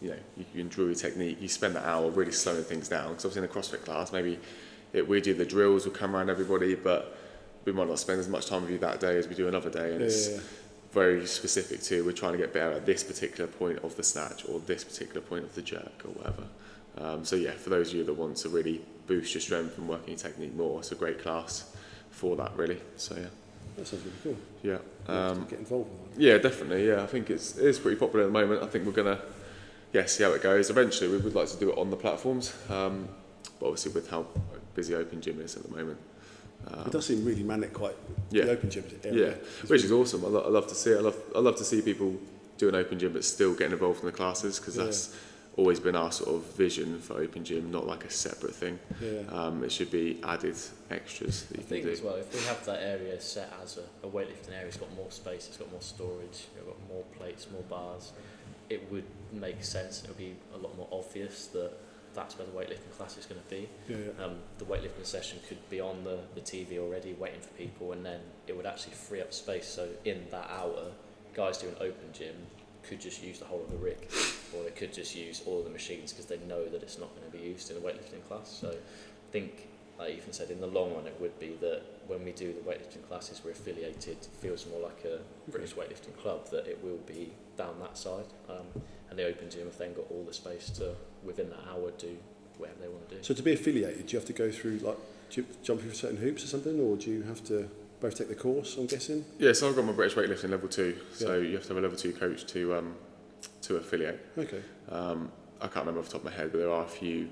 you 0.00 0.10
know, 0.10 0.16
you 0.36 0.44
can 0.54 0.68
drill 0.68 0.86
your 0.86 0.96
technique, 0.96 1.38
you 1.40 1.48
spend 1.48 1.74
that 1.74 1.84
hour 1.84 2.10
really 2.10 2.32
slowing 2.32 2.62
things 2.62 2.88
down. 2.88 3.08
Because 3.10 3.24
obviously 3.24 3.42
in 3.42 3.50
a 3.50 3.52
CrossFit 3.52 3.84
class, 3.84 4.12
maybe 4.12 4.38
it, 4.92 5.06
we 5.08 5.20
do 5.20 5.34
the 5.34 5.44
drills, 5.44 5.84
we'll 5.84 5.94
come 5.94 6.14
around 6.14 6.30
everybody, 6.30 6.74
but 6.74 7.16
we 7.64 7.72
might 7.72 7.88
not 7.88 7.98
spend 7.98 8.20
as 8.20 8.28
much 8.28 8.46
time 8.46 8.62
with 8.62 8.70
you 8.70 8.78
that 8.78 9.00
day 9.00 9.18
as 9.18 9.26
we 9.26 9.34
do 9.34 9.48
another 9.48 9.70
day. 9.70 9.90
And 9.92 10.00
Yeah, 10.00 10.06
it's 10.06 10.28
yeah, 10.28 10.34
yeah. 10.36 10.40
very 10.92 11.26
specific 11.26 11.82
to 11.82 12.04
we're 12.04 12.12
trying 12.12 12.32
to 12.32 12.38
get 12.38 12.52
better 12.52 12.72
at 12.72 12.86
this 12.86 13.02
particular 13.02 13.48
point 13.50 13.78
of 13.80 13.96
the 13.96 14.04
snatch 14.04 14.48
or 14.48 14.60
this 14.60 14.84
particular 14.84 15.20
point 15.20 15.44
of 15.44 15.54
the 15.54 15.62
jerk 15.62 16.04
or 16.04 16.10
whatever. 16.10 16.44
Um, 16.98 17.24
so 17.24 17.34
yeah, 17.34 17.50
for 17.52 17.70
those 17.70 17.88
of 17.90 17.96
you 17.96 18.04
that 18.04 18.14
want 18.14 18.36
to 18.38 18.48
really 18.48 18.80
boost 19.08 19.34
your 19.34 19.40
strength 19.40 19.76
and 19.78 19.88
working 19.88 20.10
your 20.10 20.18
technique 20.18 20.54
more, 20.54 20.78
it's 20.78 20.92
a 20.92 20.94
great 20.94 21.20
class 21.20 21.74
for 22.10 22.36
that 22.36 22.56
really. 22.56 22.80
So 22.96 23.16
yeah, 23.16 23.26
That 23.76 23.86
sounds 23.88 24.04
really 24.04 24.16
cool. 24.22 24.36
yeah, 24.62 24.78
Yeah, 25.08 25.28
um, 25.28 25.46
get 25.50 25.58
involved 25.58 25.90
that. 26.14 26.20
yeah, 26.20 26.38
definitely. 26.38 26.86
Yeah, 26.86 27.02
I 27.02 27.06
think 27.06 27.30
it's 27.30 27.56
it 27.58 27.66
is 27.66 27.78
pretty 27.78 27.96
popular 27.96 28.24
at 28.24 28.28
the 28.28 28.32
moment. 28.32 28.62
I 28.62 28.66
think 28.66 28.86
we're 28.86 28.92
gonna 28.92 29.20
yeah 29.92 30.06
see 30.06 30.22
how 30.24 30.30
it 30.32 30.42
goes. 30.42 30.70
Eventually, 30.70 31.10
we 31.10 31.18
would 31.18 31.34
like 31.34 31.48
to 31.48 31.56
do 31.58 31.70
it 31.72 31.78
on 31.78 31.90
the 31.90 31.96
platforms, 31.96 32.54
um, 32.70 33.08
but 33.58 33.66
obviously 33.66 33.92
with 33.92 34.08
how 34.10 34.26
busy 34.74 34.94
Open 34.94 35.20
Gym 35.20 35.40
is 35.40 35.56
at 35.56 35.64
the 35.64 35.70
moment. 35.76 35.98
Um, 36.68 36.86
It 36.86 36.92
does 36.92 37.06
seem 37.06 37.24
really 37.24 37.42
manic, 37.42 37.72
quite 37.74 37.94
yeah. 38.30 38.44
the 38.46 38.52
open 38.52 38.70
gym 38.70 38.84
Yeah, 39.04 39.10
area. 39.10 39.34
which 39.66 39.84
is 39.84 39.92
awesome. 39.92 40.24
I, 40.24 40.28
lo- 40.28 40.44
I 40.46 40.48
love 40.48 40.66
to 40.68 40.74
see 40.74 40.90
it. 40.92 40.96
I 40.96 41.00
love, 41.00 41.16
I 41.36 41.40
love 41.40 41.56
to 41.56 41.64
see 41.64 41.82
people 41.82 42.14
do 42.56 42.68
an 42.70 42.74
open 42.74 42.98
gym 42.98 43.12
but 43.12 43.22
still 43.24 43.52
getting 43.52 43.72
involved 43.74 44.00
in 44.00 44.06
the 44.06 44.12
classes 44.12 44.58
because 44.58 44.76
Yeah. 44.76 44.84
that's 44.84 45.14
always 45.56 45.78
been 45.78 45.94
our 45.94 46.10
sort 46.10 46.34
of 46.34 46.44
vision 46.54 46.98
for 47.00 47.14
open 47.14 47.44
gym, 47.44 47.70
not 47.70 47.86
like 47.86 48.04
a 48.04 48.10
separate 48.10 48.54
thing. 48.54 48.78
Yeah. 49.00 49.20
Um, 49.28 49.62
it 49.62 49.70
should 49.70 49.90
be 49.90 50.20
added 50.24 50.56
extras 50.90 51.44
that 51.44 51.54
I 51.54 51.60
can 51.60 51.66
think 51.66 51.84
do. 51.84 51.90
as 51.90 52.02
well, 52.02 52.16
if 52.16 52.32
we 52.32 52.40
have 52.46 52.64
that 52.66 52.82
area 52.82 53.20
set 53.20 53.52
as 53.62 53.78
a, 53.78 54.06
a 54.06 54.10
weightlifting 54.10 54.52
area, 54.52 54.66
it's 54.66 54.76
got 54.76 54.94
more 54.96 55.10
space, 55.10 55.46
it's 55.48 55.56
got 55.56 55.70
more 55.70 55.80
storage, 55.80 56.28
it's 56.30 56.66
got 56.66 56.88
more 56.88 57.04
plates, 57.16 57.46
more 57.52 57.62
bars, 57.62 58.12
it 58.68 58.90
would 58.90 59.04
make 59.32 59.62
sense 59.62 60.02
it 60.02 60.08
would 60.08 60.18
be 60.18 60.34
a 60.54 60.58
lot 60.58 60.76
more 60.76 60.88
obvious 60.92 61.46
that 61.48 61.72
that's 62.14 62.38
where 62.38 62.46
the 62.46 62.52
weightlifting 62.52 62.96
class 62.96 63.16
is 63.16 63.26
going 63.26 63.40
to 63.40 63.50
be. 63.50 63.68
Yeah, 63.88 63.96
yeah. 63.96 64.24
Um, 64.24 64.36
the 64.58 64.64
weightlifting 64.64 65.04
session 65.04 65.40
could 65.48 65.68
be 65.68 65.80
on 65.80 66.04
the, 66.04 66.20
the 66.34 66.40
TV 66.40 66.78
already 66.78 67.12
waiting 67.14 67.40
for 67.40 67.48
people 67.50 67.92
and 67.92 68.06
then 68.06 68.20
it 68.46 68.56
would 68.56 68.66
actually 68.66 68.94
free 68.94 69.20
up 69.20 69.32
space 69.32 69.66
so 69.66 69.88
in 70.04 70.24
that 70.30 70.48
hour 70.50 70.92
guys 71.34 71.58
doing 71.58 71.74
open 71.80 72.12
gym 72.12 72.34
could 72.88 73.00
just 73.00 73.22
use 73.22 73.38
the 73.38 73.44
whole 73.44 73.62
of 73.62 73.70
the 73.70 73.76
rig 73.76 73.98
or 74.54 74.62
they 74.64 74.70
could 74.70 74.92
just 74.92 75.14
use 75.14 75.42
all 75.46 75.58
of 75.58 75.64
the 75.64 75.70
machines 75.70 76.12
because 76.12 76.26
they 76.26 76.38
know 76.46 76.64
that 76.66 76.82
it's 76.82 76.98
not 76.98 77.14
going 77.16 77.30
to 77.30 77.36
be 77.36 77.42
used 77.42 77.70
in 77.70 77.76
a 77.76 77.80
weightlifting 77.80 78.26
class. 78.28 78.48
So 78.60 78.70
I 78.70 79.32
think 79.32 79.68
like 79.98 80.16
Ethan 80.16 80.32
said 80.32 80.50
in 80.50 80.60
the 80.60 80.66
long 80.66 80.94
run 80.94 81.06
it 81.06 81.16
would 81.20 81.38
be 81.38 81.56
that 81.60 81.82
when 82.06 82.24
we 82.24 82.32
do 82.32 82.52
the 82.52 82.60
weightlifting 82.60 83.06
classes 83.08 83.42
we're 83.44 83.52
affiliated 83.52 84.16
feels 84.40 84.66
more 84.66 84.80
like 84.80 85.04
a 85.04 85.18
British 85.50 85.74
weightlifting 85.74 86.16
club 86.20 86.50
that 86.50 86.66
it 86.66 86.82
will 86.82 86.98
be 87.06 87.32
down 87.56 87.74
that 87.80 87.96
side 87.96 88.26
um, 88.48 88.82
and 89.10 89.18
the 89.18 89.24
open 89.24 89.48
gym 89.48 89.66
have 89.66 89.78
then 89.78 89.94
got 89.94 90.04
all 90.10 90.24
the 90.26 90.32
space 90.32 90.70
to 90.70 90.94
within 91.22 91.48
that 91.50 91.60
hour 91.70 91.90
do 91.98 92.16
whatever 92.58 92.80
they 92.80 92.88
want 92.88 93.08
to 93.08 93.16
do. 93.16 93.22
So 93.22 93.34
to 93.34 93.42
be 93.42 93.52
affiliated, 93.52 94.06
do 94.06 94.12
you 94.12 94.18
have 94.18 94.26
to 94.26 94.32
go 94.32 94.50
through 94.50 94.78
like 94.78 94.98
do 95.30 95.40
you 95.40 95.46
jump 95.62 95.80
through 95.80 95.92
certain 95.94 96.16
hoops 96.16 96.44
or 96.44 96.46
something, 96.46 96.78
or 96.80 96.96
do 96.96 97.10
you 97.10 97.22
have 97.22 97.44
to 97.46 97.68
both 98.04 98.18
take 98.18 98.28
the 98.28 98.34
course? 98.34 98.76
I'm 98.76 98.86
guessing. 98.86 99.24
Yeah, 99.38 99.52
so 99.54 99.66
I've 99.68 99.76
got 99.76 99.84
my 99.86 99.92
British 99.92 100.14
weightlifting 100.16 100.50
level 100.50 100.68
two, 100.68 100.94
so 101.14 101.36
Yeah. 101.36 101.48
you 101.48 101.54
have 101.54 101.62
to 101.62 101.68
have 101.70 101.78
a 101.78 101.80
level 101.80 101.96
two 101.96 102.12
coach 102.12 102.44
to 102.48 102.74
um, 102.74 102.94
to 103.62 103.76
affiliate. 103.76 104.20
Okay. 104.36 104.60
Um, 104.90 105.32
I 105.60 105.66
can't 105.68 105.86
remember 105.86 106.00
off 106.00 106.06
the 106.06 106.12
top 106.12 106.20
of 106.20 106.26
my 106.26 106.36
head, 106.36 106.52
but 106.52 106.58
there 106.58 106.70
are 106.70 106.84
a 106.84 106.88
few 106.88 107.30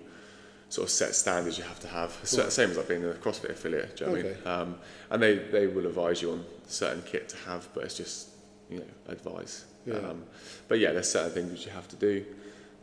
sort 0.71 0.87
of 0.87 0.91
set 0.91 1.15
standards 1.15 1.59
you 1.59 1.65
have 1.65 1.79
to 1.81 1.89
have. 1.89 2.11
Right. 2.17 2.45
the 2.47 2.51
same 2.51 2.71
as 2.71 2.79
like 2.79 2.89
being 2.89 3.05
a 3.05 3.09
CrossFit 3.13 3.51
affiliate, 3.51 3.97
do 3.97 4.05
you 4.05 4.11
know 4.11 4.17
what 4.17 4.25
I 4.25 4.29
Okay. 4.31 4.39
mean? 4.39 4.49
Um, 4.49 4.79
and 5.11 5.23
they, 5.23 5.35
they 5.57 5.67
will 5.67 5.87
advise 5.87 6.23
you 6.23 6.31
on 6.33 6.45
certain 6.67 7.03
kit 7.03 7.29
to 7.29 7.37
have, 7.49 7.69
but 7.75 7.85
it's 7.85 7.95
just, 7.99 8.29
you 8.71 8.79
know, 8.79 8.85
advice. 9.09 9.67
Yeah. 9.85 9.97
Um, 9.97 10.23
but 10.69 10.79
yeah, 10.79 10.93
there's 10.93 11.11
certain 11.11 11.33
things 11.33 11.51
which 11.53 11.67
you 11.67 11.73
have 11.73 11.89
to 11.89 11.97
do. 11.97 12.25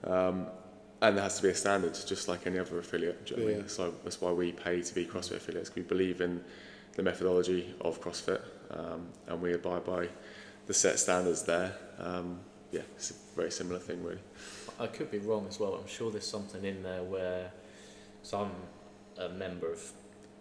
Um, 0.03 0.45
and 1.01 1.15
there 1.17 1.23
has 1.23 1.37
to 1.37 1.41
be 1.43 1.49
a 1.49 1.55
standard, 1.55 1.95
just 2.05 2.27
like 2.27 2.45
any 2.45 2.59
other 2.59 2.77
affiliate. 2.77 3.25
Do 3.25 3.33
you 3.33 3.37
know 3.39 3.43
what 3.45 3.49
I 3.49 3.53
Yeah. 3.53 3.59
mean? 3.61 3.69
So 3.69 3.95
that's 4.03 4.21
why 4.21 4.31
we 4.33 4.51
pay 4.51 4.83
to 4.83 4.93
be 4.93 5.05
CrossFit 5.07 5.37
affiliates. 5.37 5.73
We 5.73 5.81
believe 5.81 6.21
in 6.21 6.43
the 6.99 7.03
methodology 7.03 7.73
of 7.79 8.01
CrossFit, 8.01 8.41
um, 8.71 9.07
and 9.27 9.41
we 9.41 9.53
abide 9.53 9.85
by 9.85 10.09
the 10.67 10.73
set 10.73 10.99
standards 10.99 11.43
there. 11.43 11.73
Um, 11.97 12.41
yeah, 12.73 12.81
it's 12.97 13.11
a 13.11 13.35
very 13.37 13.51
similar 13.51 13.79
thing, 13.79 14.03
really. 14.03 14.19
I 14.77 14.87
could 14.87 15.09
be 15.09 15.19
wrong 15.19 15.45
as 15.47 15.61
well. 15.61 15.75
I'm 15.75 15.87
sure 15.87 16.11
there's 16.11 16.27
something 16.27 16.65
in 16.65 16.83
there 16.83 17.03
where, 17.03 17.51
so 18.21 18.41
I'm 18.41 18.51
a 19.17 19.29
member 19.29 19.71
of 19.71 19.79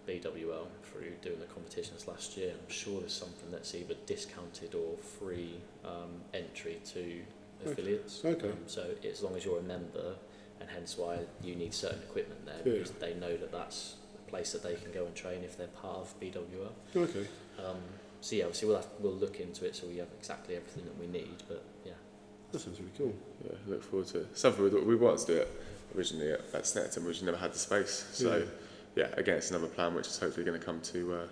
BWL 0.09 0.67
through 0.83 1.13
doing 1.23 1.39
the 1.39 1.47
competitions 1.47 2.09
last 2.09 2.37
year. 2.37 2.51
I'm 2.61 2.73
sure 2.73 2.99
there's 3.01 3.13
something 3.13 3.53
that's 3.53 3.73
either 3.77 3.95
discounted 4.07 4.75
or 4.75 4.97
free 4.99 5.61
um, 5.85 6.23
entry 6.35 6.81
to 6.87 7.21
affiliates. 7.65 8.25
Okay. 8.25 8.49
Um, 8.49 8.59
so 8.67 8.85
as 9.09 9.23
long 9.23 9.37
as 9.37 9.45
you're 9.45 9.61
a 9.61 9.63
member, 9.63 10.17
and 10.61 10.69
hence 10.69 10.99
why 10.99 11.21
you 11.41 11.55
need 11.55 11.73
certain 11.73 12.01
equipment 12.03 12.45
there 12.47 12.63
Yeah. 12.65 12.73
because 12.79 12.91
they 12.99 13.15
know 13.15 13.37
that 13.37 13.53
that's 13.53 13.95
a 14.08 14.08
place 14.29 14.53
that 14.53 14.63
they 14.63 14.75
can 14.75 14.93
go 14.93 15.05
and 15.07 15.15
train 15.15 15.43
if 15.45 15.57
they're 15.57 15.67
part 15.69 15.97
of 15.99 16.21
BWL. 16.21 16.73
Okay. 16.97 17.27
Um, 17.59 17.77
so 18.21 18.37
yeah, 18.37 18.45
obviously 18.45 18.69
we'll 18.69 18.77
have, 18.79 18.87
we'll 19.01 19.13
look 19.13 19.41
into 19.41 19.65
it 19.67 19.75
so 19.77 19.87
we 19.87 19.99
have 19.99 20.09
exactly 20.19 20.57
everything 20.57 20.85
that 20.85 20.99
we 20.99 21.07
need. 21.07 21.43
But 21.49 21.63
yeah. 21.85 21.93
That 22.53 22.61
sounds 22.61 22.79
really 22.81 22.93
cool. 22.97 23.15
Yeah, 23.45 23.57
look 23.67 23.83
forward 23.83 24.09
to 24.09 24.21
it. 24.21 24.39
Something 24.39 24.65
we, 24.65 24.81
we 24.81 24.97
wanted 24.97 25.21
to 25.21 25.27
do 25.27 25.37
it 25.41 25.63
originally 25.97 26.33
at, 26.33 26.41
at 26.55 26.65
Snetterton, 26.65 27.05
we 27.05 27.13
just 27.13 27.23
never 27.25 27.37
had 27.37 27.53
the 27.53 27.59
space. 27.59 28.07
So, 28.13 28.47
yeah, 28.97 29.09
again, 29.17 29.37
it's 29.37 29.51
another 29.51 29.67
plan 29.67 29.95
which 29.95 30.07
is 30.07 30.19
hopefully 30.19 30.45
going 30.45 30.59
to 30.59 30.65
come 30.65 30.81
to 30.81 31.15
uh, 31.15 31.27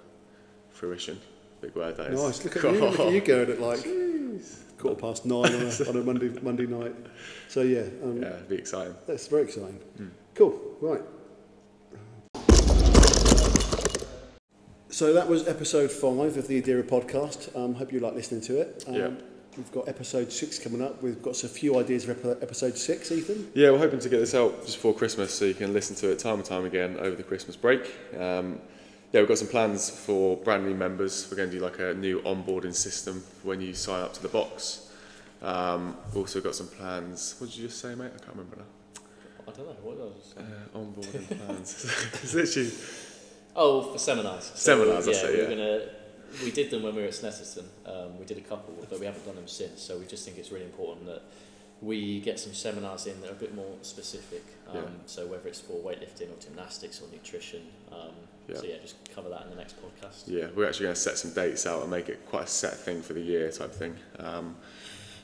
fruition. 0.70 1.20
Big 1.60 1.74
word 1.74 1.96
that 1.96 2.12
is. 2.12 2.22
Nice. 2.22 2.44
Look 2.44 2.56
at 2.56 2.62
you. 2.74 2.80
Look 2.80 3.00
at 3.00 3.12
you 3.12 3.20
going 3.20 3.50
at 3.50 3.60
like 3.60 3.86
quarter 4.78 5.00
past 5.00 5.24
nine 5.24 5.54
on 5.54 5.62
a, 5.62 5.88
on 5.88 5.96
a 5.96 6.02
Monday 6.04 6.28
Monday 6.42 6.66
night. 6.66 6.94
So 7.48 7.62
yeah, 7.62 7.80
um, 8.04 8.20
Yeah, 8.20 8.28
it'd 8.28 8.48
be 8.48 8.56
exciting. 8.56 8.94
that's 9.06 9.26
very 9.26 9.42
exciting. 9.44 9.80
Mm. 9.98 10.10
Cool. 10.34 10.60
Right. 10.80 11.00
So 14.96 15.12
that 15.12 15.28
was 15.28 15.46
episode 15.46 15.90
five 15.90 16.38
of 16.38 16.48
the 16.48 16.62
Adira 16.62 16.82
podcast. 16.82 17.54
Um, 17.54 17.74
hope 17.74 17.92
you 17.92 18.00
like 18.00 18.14
listening 18.14 18.40
to 18.40 18.62
it. 18.62 18.82
Um, 18.88 18.94
Yeah. 18.94 19.10
We've 19.58 19.70
got 19.70 19.88
episode 19.88 20.32
six 20.32 20.58
coming 20.58 20.80
up. 20.80 21.02
We've 21.02 21.20
got 21.20 21.44
a 21.44 21.48
few 21.48 21.78
ideas 21.78 22.06
for 22.06 22.12
episode 22.40 22.78
six, 22.78 23.12
Ethan. 23.12 23.50
Yeah, 23.52 23.72
we're 23.72 23.78
hoping 23.78 23.98
to 23.98 24.08
get 24.08 24.20
this 24.20 24.34
out 24.34 24.62
just 24.62 24.78
before 24.78 24.94
Christmas 24.94 25.34
so 25.34 25.44
you 25.44 25.52
can 25.52 25.74
listen 25.74 25.96
to 25.96 26.10
it 26.10 26.18
time 26.18 26.36
and 26.36 26.44
time 26.46 26.64
again 26.64 26.96
over 26.98 27.14
the 27.14 27.22
Christmas 27.22 27.56
break. 27.56 27.82
Um, 28.18 28.58
yeah, 29.12 29.20
we've 29.20 29.28
got 29.28 29.36
some 29.36 29.48
plans 29.48 29.90
for 29.90 30.38
brand 30.38 30.64
new 30.64 30.74
members. 30.74 31.28
We're 31.30 31.36
going 31.36 31.50
to 31.50 31.58
do 31.58 31.62
like 31.62 31.78
a 31.78 31.92
new 31.92 32.22
onboarding 32.22 32.74
system 32.74 33.22
when 33.42 33.60
you 33.60 33.74
sign 33.74 34.02
up 34.02 34.14
to 34.14 34.22
the 34.22 34.28
box. 34.28 34.94
Um, 35.42 35.98
we've 36.06 36.16
also 36.16 36.40
got 36.40 36.54
some 36.54 36.68
plans. 36.68 37.34
What 37.36 37.50
did 37.50 37.58
you 37.58 37.66
just 37.66 37.82
say, 37.82 37.94
mate? 37.94 38.12
I 38.14 38.18
can't 38.24 38.34
remember 38.34 38.56
now. 38.56 39.02
I 39.46 39.52
don't 39.52 39.66
know 39.66 39.76
what 39.82 40.00
else. 40.00 40.34
Uh, 40.38 40.78
onboarding 40.78 41.46
plans. 41.46 41.84
it's 42.22 42.32
literally 42.32 42.70
Oh, 43.56 43.82
for 43.82 43.98
seminars. 43.98 44.52
Seminars, 44.54 45.06
yeah, 45.06 45.12
that's 45.12 45.24
it, 45.24 45.32
we 45.32 45.38
yeah. 45.38 45.48
We're 45.48 45.78
gonna, 45.80 45.88
we 46.44 46.50
did 46.50 46.70
them 46.70 46.82
when 46.82 46.94
we 46.94 47.00
were 47.02 47.08
at 47.08 47.14
Snetterton. 47.14 47.64
Um, 47.86 48.18
we 48.18 48.24
did 48.26 48.36
a 48.38 48.42
couple, 48.42 48.74
but 48.90 49.00
we 49.00 49.06
haven't 49.06 49.24
done 49.24 49.36
them 49.36 49.48
since. 49.48 49.80
So 49.82 49.98
we 49.98 50.04
just 50.06 50.24
think 50.24 50.36
it's 50.38 50.50
really 50.52 50.66
important 50.66 51.06
that 51.06 51.22
we 51.82 52.20
get 52.20 52.38
some 52.40 52.52
seminars 52.54 53.06
in 53.06 53.20
that 53.20 53.30
are 53.30 53.34
a 53.34 53.36
bit 53.36 53.54
more 53.54 53.74
specific. 53.82 54.44
Um, 54.68 54.76
Yeah. 54.76 54.82
So 55.06 55.26
whether 55.26 55.48
it's 55.48 55.60
for 55.60 55.74
weightlifting 55.74 56.30
or 56.34 56.40
gymnastics 56.40 57.00
or 57.00 57.08
nutrition. 57.12 57.62
Um, 57.90 58.12
Yeah. 58.48 58.56
So 58.56 58.64
yeah, 58.64 58.76
just 58.82 58.96
cover 59.14 59.28
that 59.30 59.42
in 59.44 59.50
the 59.50 59.56
next 59.56 59.76
podcast. 59.82 60.24
Yeah, 60.26 60.46
we're 60.54 60.66
actually 60.68 60.84
going 60.84 60.94
to 60.94 61.00
set 61.00 61.16
some 61.18 61.32
dates 61.32 61.66
out 61.66 61.82
and 61.82 61.90
make 61.90 62.08
it 62.08 62.24
quite 62.26 62.44
a 62.44 62.46
set 62.46 62.74
thing 62.74 63.02
for 63.02 63.12
the 63.14 63.20
year 63.20 63.50
type 63.50 63.72
thing. 63.72 63.96
Um, 64.18 64.56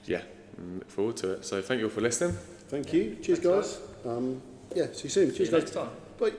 yeah, 0.06 0.22
look 0.58 0.90
forward 0.90 1.16
to 1.18 1.32
it. 1.34 1.44
So 1.44 1.62
thank 1.62 1.78
you 1.80 1.86
all 1.86 1.90
for 1.92 2.00
listening. 2.00 2.36
Thank 2.68 2.92
you. 2.92 3.16
Cheers, 3.22 3.40
guys. 3.40 3.78
Um, 4.04 4.42
yeah. 4.74 4.86
See 4.92 5.04
you 5.04 5.10
soon. 5.10 5.30
See 5.30 5.36
Cheers, 5.38 5.38
you 5.38 5.58
guys. 5.58 5.62
next 5.62 5.74
time. 5.74 5.90
Bye. 6.18 6.32